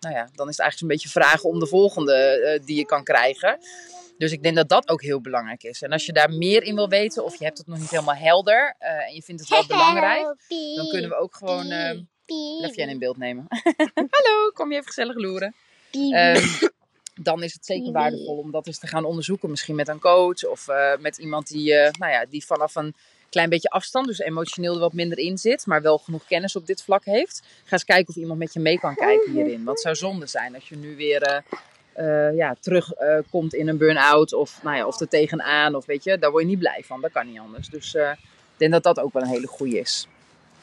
nou 0.00 0.14
ja, 0.14 0.28
dan 0.32 0.48
is 0.48 0.56
het 0.56 0.60
eigenlijk 0.60 0.80
een 0.80 0.86
beetje 0.86 1.08
vragen 1.08 1.48
om 1.48 1.58
de 1.58 1.66
volgende 1.66 2.14
eh, 2.14 2.66
die 2.66 2.76
je 2.76 2.84
kan 2.84 3.04
krijgen. 3.04 3.58
Dus 4.18 4.32
ik 4.32 4.42
denk 4.42 4.56
dat 4.56 4.68
dat 4.68 4.88
ook 4.88 5.02
heel 5.02 5.20
belangrijk 5.20 5.62
is. 5.62 5.82
En 5.82 5.92
als 5.92 6.06
je 6.06 6.12
daar 6.12 6.32
meer 6.32 6.62
in 6.62 6.74
wil 6.74 6.88
weten, 6.88 7.24
of 7.24 7.38
je 7.38 7.44
hebt 7.44 7.58
het 7.58 7.66
nog 7.66 7.78
niet 7.78 7.90
helemaal 7.90 8.14
helder 8.14 8.74
eh, 8.78 9.08
en 9.08 9.14
je 9.14 9.22
vindt 9.22 9.40
het 9.40 9.50
wel 9.50 9.66
belangrijk, 9.66 10.24
dan 10.76 10.88
kunnen 10.88 11.10
we 11.10 11.16
ook 11.16 11.34
gewoon 11.34 11.72
uh, 11.72 12.00
Lefjen 12.60 12.88
in 12.88 12.98
beeld 12.98 13.16
nemen. 13.16 13.46
Hallo, 14.10 14.50
kom 14.54 14.70
je 14.70 14.74
even 14.74 14.86
gezellig 14.86 15.16
loeren. 15.16 15.54
Ehm, 15.90 16.46
dan 17.22 17.42
is 17.42 17.52
het 17.52 17.66
zeker 17.66 17.92
waardevol 17.92 18.36
om 18.36 18.50
dat 18.50 18.66
eens 18.66 18.78
te 18.78 18.86
gaan 18.86 19.04
onderzoeken. 19.04 19.50
Misschien 19.50 19.74
met 19.74 19.88
een 19.88 20.00
coach 20.00 20.44
of 20.44 20.68
uh, 20.68 20.96
met 20.98 21.18
iemand 21.18 21.48
die, 21.48 21.72
uh, 21.72 21.88
nou 21.98 22.12
ja, 22.12 22.26
die 22.30 22.44
vanaf 22.44 22.74
een 22.74 22.94
klein 23.30 23.48
beetje 23.48 23.68
afstand, 23.68 24.06
dus 24.06 24.18
emotioneel 24.18 24.74
er 24.74 24.80
wat 24.80 24.92
minder 24.92 25.18
in 25.18 25.38
zit, 25.38 25.66
maar 25.66 25.82
wel 25.82 25.98
genoeg 25.98 26.26
kennis 26.26 26.56
op 26.56 26.66
dit 26.66 26.82
vlak 26.82 27.04
heeft. 27.04 27.42
Ga 27.64 27.72
eens 27.72 27.84
kijken 27.84 28.08
of 28.08 28.16
iemand 28.16 28.38
met 28.38 28.52
je 28.52 28.60
mee 28.60 28.78
kan 28.78 28.94
kijken 28.94 29.32
hierin. 29.32 29.64
Wat 29.64 29.80
zou 29.80 29.94
zonde 29.94 30.26
zijn 30.26 30.54
als 30.54 30.68
je 30.68 30.76
nu 30.76 30.96
weer 30.96 31.42
uh, 31.96 32.36
ja, 32.36 32.56
terugkomt 32.60 33.54
in 33.54 33.68
een 33.68 33.76
burn-out 33.78 34.32
of, 34.32 34.62
nou 34.62 34.76
ja, 34.76 34.86
of 34.86 35.00
er 35.00 35.08
tegenaan. 35.08 35.74
Of 35.74 35.86
weet 35.86 36.04
je, 36.04 36.18
daar 36.18 36.30
word 36.30 36.42
je 36.42 36.48
niet 36.48 36.58
blij 36.58 36.82
van. 36.84 37.00
Dat 37.00 37.12
kan 37.12 37.26
niet 37.26 37.38
anders. 37.38 37.68
Dus 37.68 37.94
ik 37.94 38.16
denk 38.56 38.72
dat 38.72 38.82
dat 38.82 39.00
ook 39.00 39.12
wel 39.12 39.22
een 39.22 39.28
hele 39.28 39.46
goede 39.46 39.78
is. 39.78 40.06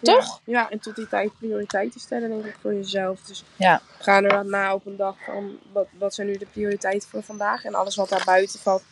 Toch? 0.02 0.42
Ja, 0.44 0.60
ja, 0.60 0.70
en 0.70 0.80
tot 0.80 0.96
die 0.96 1.08
tijd 1.08 1.32
prioriteiten 1.38 2.00
stellen, 2.00 2.30
denk 2.30 2.46
ik, 2.46 2.56
voor 2.62 2.74
jezelf. 2.74 3.22
Dus 3.22 3.44
ja. 3.56 3.82
ga 4.00 4.16
inderdaad 4.16 4.46
na 4.46 4.74
op 4.74 4.86
een 4.86 4.96
dag 4.96 5.16
van 5.26 5.60
wat, 5.72 5.88
wat 5.98 6.14
zijn 6.14 6.28
nu 6.28 6.38
de 6.38 6.46
prioriteiten 6.46 7.10
voor 7.10 7.24
vandaag. 7.24 7.66
En 7.66 7.74
alles 7.74 7.96
wat 7.96 8.10
daar 8.10 8.24
buiten 8.26 8.60
valt, 8.60 8.84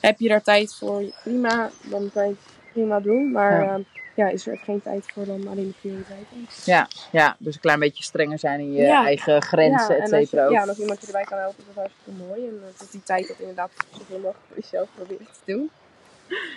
heb 0.00 0.18
je 0.18 0.28
daar 0.28 0.42
tijd 0.42 0.74
voor? 0.74 1.02
Prima, 1.22 1.70
dan 1.82 2.10
kan 2.12 2.24
je 2.24 2.30
het 2.30 2.72
prima 2.72 3.00
doen. 3.00 3.32
Maar 3.32 3.64
ja. 3.64 3.78
Uh, 3.78 3.84
ja, 4.14 4.28
is 4.28 4.46
er 4.46 4.56
geen 4.56 4.82
tijd 4.82 5.06
voor 5.12 5.24
dan 5.24 5.48
alleen 5.48 5.68
de 5.68 5.74
prioriteiten. 5.80 6.48
Ja, 6.64 6.88
ja, 7.12 7.36
dus 7.38 7.54
een 7.54 7.60
klein 7.60 7.78
beetje 7.78 8.02
strenger 8.02 8.38
zijn 8.38 8.60
in 8.60 8.72
je 8.72 8.82
ja. 8.82 9.04
eigen 9.04 9.42
grenzen, 9.42 10.00
et 10.00 10.08
cetera. 10.08 10.48
Ja, 10.48 10.62
en 10.62 10.68
als 10.68 10.78
iemand 10.78 11.00
je 11.00 11.06
erbij 11.06 11.24
kan 11.24 11.38
helpen, 11.38 11.58
is 11.58 11.64
dat 11.66 11.74
hartstikke 11.74 12.22
mooi. 12.26 12.46
En 12.46 12.54
uh, 12.54 12.78
tot 12.78 12.92
die 12.92 13.02
tijd 13.02 13.28
dat 13.28 13.38
inderdaad 13.38 13.70
zoveel 13.90 14.18
mogelijk 14.18 14.44
voor 14.48 14.56
jezelf 14.56 14.88
proberen 14.94 15.26
te 15.26 15.52
doen. 15.52 15.70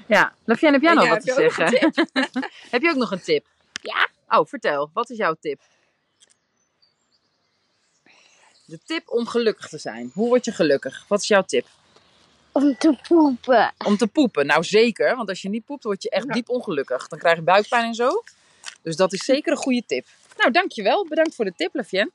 Ja, 0.07 0.33
Lafien, 0.45 0.73
heb 0.73 0.81
jij 0.81 0.93
nog 0.93 1.09
wat 1.09 1.25
te 1.25 1.33
zeggen? 1.33 1.65
heb 2.73 2.81
je 2.81 2.89
ook 2.89 2.95
nog 2.95 3.11
een 3.11 3.21
tip? 3.21 3.45
Ja. 3.83 4.09
Oh, 4.37 4.45
vertel. 4.45 4.89
Wat 4.93 5.09
is 5.09 5.17
jouw 5.17 5.35
tip? 5.39 5.61
De 8.65 8.79
tip 8.85 9.09
om 9.09 9.27
gelukkig 9.27 9.67
te 9.67 9.77
zijn. 9.77 10.11
Hoe 10.13 10.27
word 10.27 10.45
je 10.45 10.51
gelukkig? 10.51 11.05
Wat 11.07 11.21
is 11.21 11.27
jouw 11.27 11.43
tip? 11.43 11.67
Om 12.51 12.77
te 12.77 12.97
poepen. 13.07 13.73
Om 13.85 13.97
te 13.97 14.07
poepen. 14.07 14.45
Nou 14.45 14.63
zeker, 14.63 15.15
want 15.15 15.29
als 15.29 15.41
je 15.41 15.49
niet 15.49 15.65
poept, 15.65 15.83
word 15.83 16.03
je 16.03 16.09
echt 16.09 16.25
ja. 16.27 16.33
diep 16.33 16.49
ongelukkig. 16.49 17.07
Dan 17.07 17.19
krijg 17.19 17.35
je 17.35 17.41
buikpijn 17.41 17.85
en 17.85 17.93
zo. 17.93 18.23
Dus 18.81 18.95
dat 18.95 19.13
is 19.13 19.25
zeker 19.25 19.51
een 19.51 19.57
goede 19.57 19.83
tip. 19.85 20.07
Nou, 20.37 20.51
dankjewel. 20.51 21.07
Bedankt 21.07 21.35
voor 21.35 21.45
de 21.45 21.53
tip, 21.55 21.73
Lafien. 21.73 22.11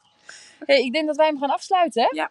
Hey, 0.59 0.85
ik 0.85 0.93
denk 0.93 1.07
dat 1.07 1.17
wij 1.17 1.27
hem 1.27 1.39
gaan 1.39 1.51
afsluiten, 1.51 2.03
hè? 2.03 2.09
Ja. 2.11 2.31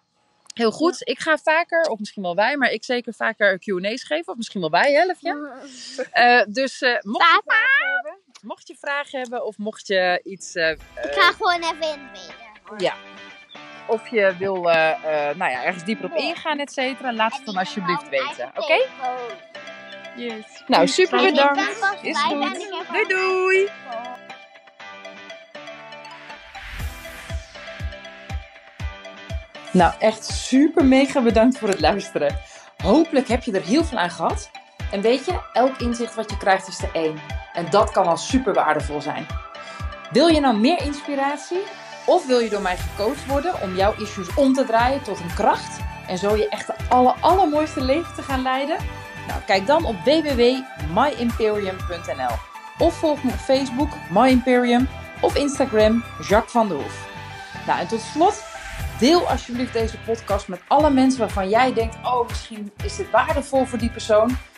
Heel 0.53 0.71
goed. 0.71 0.97
Ik 0.99 1.19
ga 1.19 1.37
vaker, 1.37 1.81
of 1.81 1.99
misschien 1.99 2.23
wel 2.23 2.35
wij, 2.35 2.57
maar 2.57 2.71
ik 2.71 2.83
zeker 2.83 3.13
vaker 3.13 3.59
Q&A's 3.59 4.03
geven. 4.03 4.27
Of 4.31 4.37
misschien 4.37 4.61
wel 4.61 4.69
wij, 4.69 4.93
hè, 4.93 5.05
Lafien? 5.05 5.49
Uh, 6.13 6.43
dus 6.47 6.81
uh, 6.81 6.97
mocht 7.01 7.25
je 7.25 7.41
vragen 7.45 7.93
hebben, 7.95 8.19
mocht 8.47 8.67
je 8.67 8.75
vragen 8.79 9.19
hebben 9.19 9.45
of 9.45 9.57
mocht 9.57 9.87
je 9.87 10.21
iets... 10.23 10.55
Uh, 10.55 10.69
ik 10.69 10.79
ga 11.11 11.31
gewoon 11.31 11.61
even 11.61 11.73
inbeden. 11.73 12.35
Ja. 12.77 12.93
Of 13.87 14.07
je 14.07 14.35
wil 14.37 14.61
nou 14.61 15.51
ja, 15.51 15.63
ergens 15.63 15.83
dieper 15.83 16.05
op 16.05 16.17
ingaan, 16.17 16.59
et 16.59 16.71
cetera. 16.71 17.13
Laat 17.13 17.35
het 17.35 17.45
dan 17.45 17.57
alsjeblieft 17.57 18.09
weten. 18.09 18.47
Oké? 18.55 18.61
Okay? 18.61 18.85
Yes. 20.15 20.63
Nou, 20.67 20.87
super 20.87 21.21
bedankt. 21.21 21.61
Is 22.01 22.21
goed. 22.21 22.59
Doei 22.91 23.07
doei. 23.07 23.69
Nou, 29.71 29.93
echt 29.99 30.25
super 30.25 30.85
mega 30.85 31.21
bedankt 31.21 31.57
voor 31.57 31.69
het 31.69 31.79
luisteren. 31.79 32.39
Hopelijk 32.83 33.27
heb 33.27 33.43
je 33.43 33.51
er 33.51 33.65
heel 33.65 33.83
veel 33.83 33.97
aan 33.97 34.09
gehad. 34.09 34.51
En 34.91 35.01
weet 35.01 35.25
je, 35.25 35.39
elk 35.53 35.77
inzicht 35.77 36.15
wat 36.15 36.29
je 36.29 36.37
krijgt 36.37 36.67
is 36.67 36.83
er 36.83 36.89
één. 36.93 37.36
En 37.57 37.67
dat 37.69 37.91
kan 37.91 38.07
al 38.07 38.17
super 38.17 38.53
waardevol 38.53 39.01
zijn. 39.01 39.25
Wil 40.11 40.27
je 40.27 40.39
nou 40.39 40.57
meer 40.57 40.81
inspiratie? 40.81 41.63
Of 42.05 42.27
wil 42.27 42.39
je 42.39 42.49
door 42.49 42.61
mij 42.61 42.77
gecoacht 42.77 43.25
worden 43.25 43.61
om 43.61 43.75
jouw 43.75 43.93
issues 43.97 44.35
om 44.35 44.53
te 44.53 44.65
draaien 44.65 45.03
tot 45.03 45.19
een 45.19 45.33
kracht? 45.33 45.79
En 46.07 46.17
zo 46.17 46.35
je 46.35 46.49
echt 46.49 46.67
de 46.67 46.73
aller, 46.89 47.15
allermooiste 47.19 47.81
leven 47.81 48.15
te 48.15 48.21
gaan 48.21 48.41
leiden? 48.41 48.77
Nou, 49.27 49.41
kijk 49.45 49.67
dan 49.67 49.85
op 49.85 49.95
www.myimperium.nl 50.03 52.35
Of 52.77 52.93
volg 52.93 53.23
me 53.23 53.31
op 53.31 53.37
Facebook, 53.37 53.89
My 54.09 54.29
Imperium, 54.29 54.87
of 55.21 55.35
Instagram, 55.35 56.03
Jacques 56.27 56.51
van 56.51 56.67
der 56.67 56.77
Hoef. 56.77 57.07
Nou, 57.67 57.79
en 57.79 57.87
tot 57.87 58.01
slot, 58.01 58.43
deel 58.99 59.29
alsjeblieft 59.29 59.73
deze 59.73 59.97
podcast 59.97 60.47
met 60.47 60.61
alle 60.67 60.89
mensen 60.89 61.19
waarvan 61.19 61.49
jij 61.49 61.73
denkt: 61.73 61.95
oh, 62.03 62.27
misschien 62.27 62.71
is 62.83 62.95
dit 62.95 63.11
waardevol 63.11 63.65
voor 63.65 63.79
die 63.79 63.91
persoon. 63.91 64.37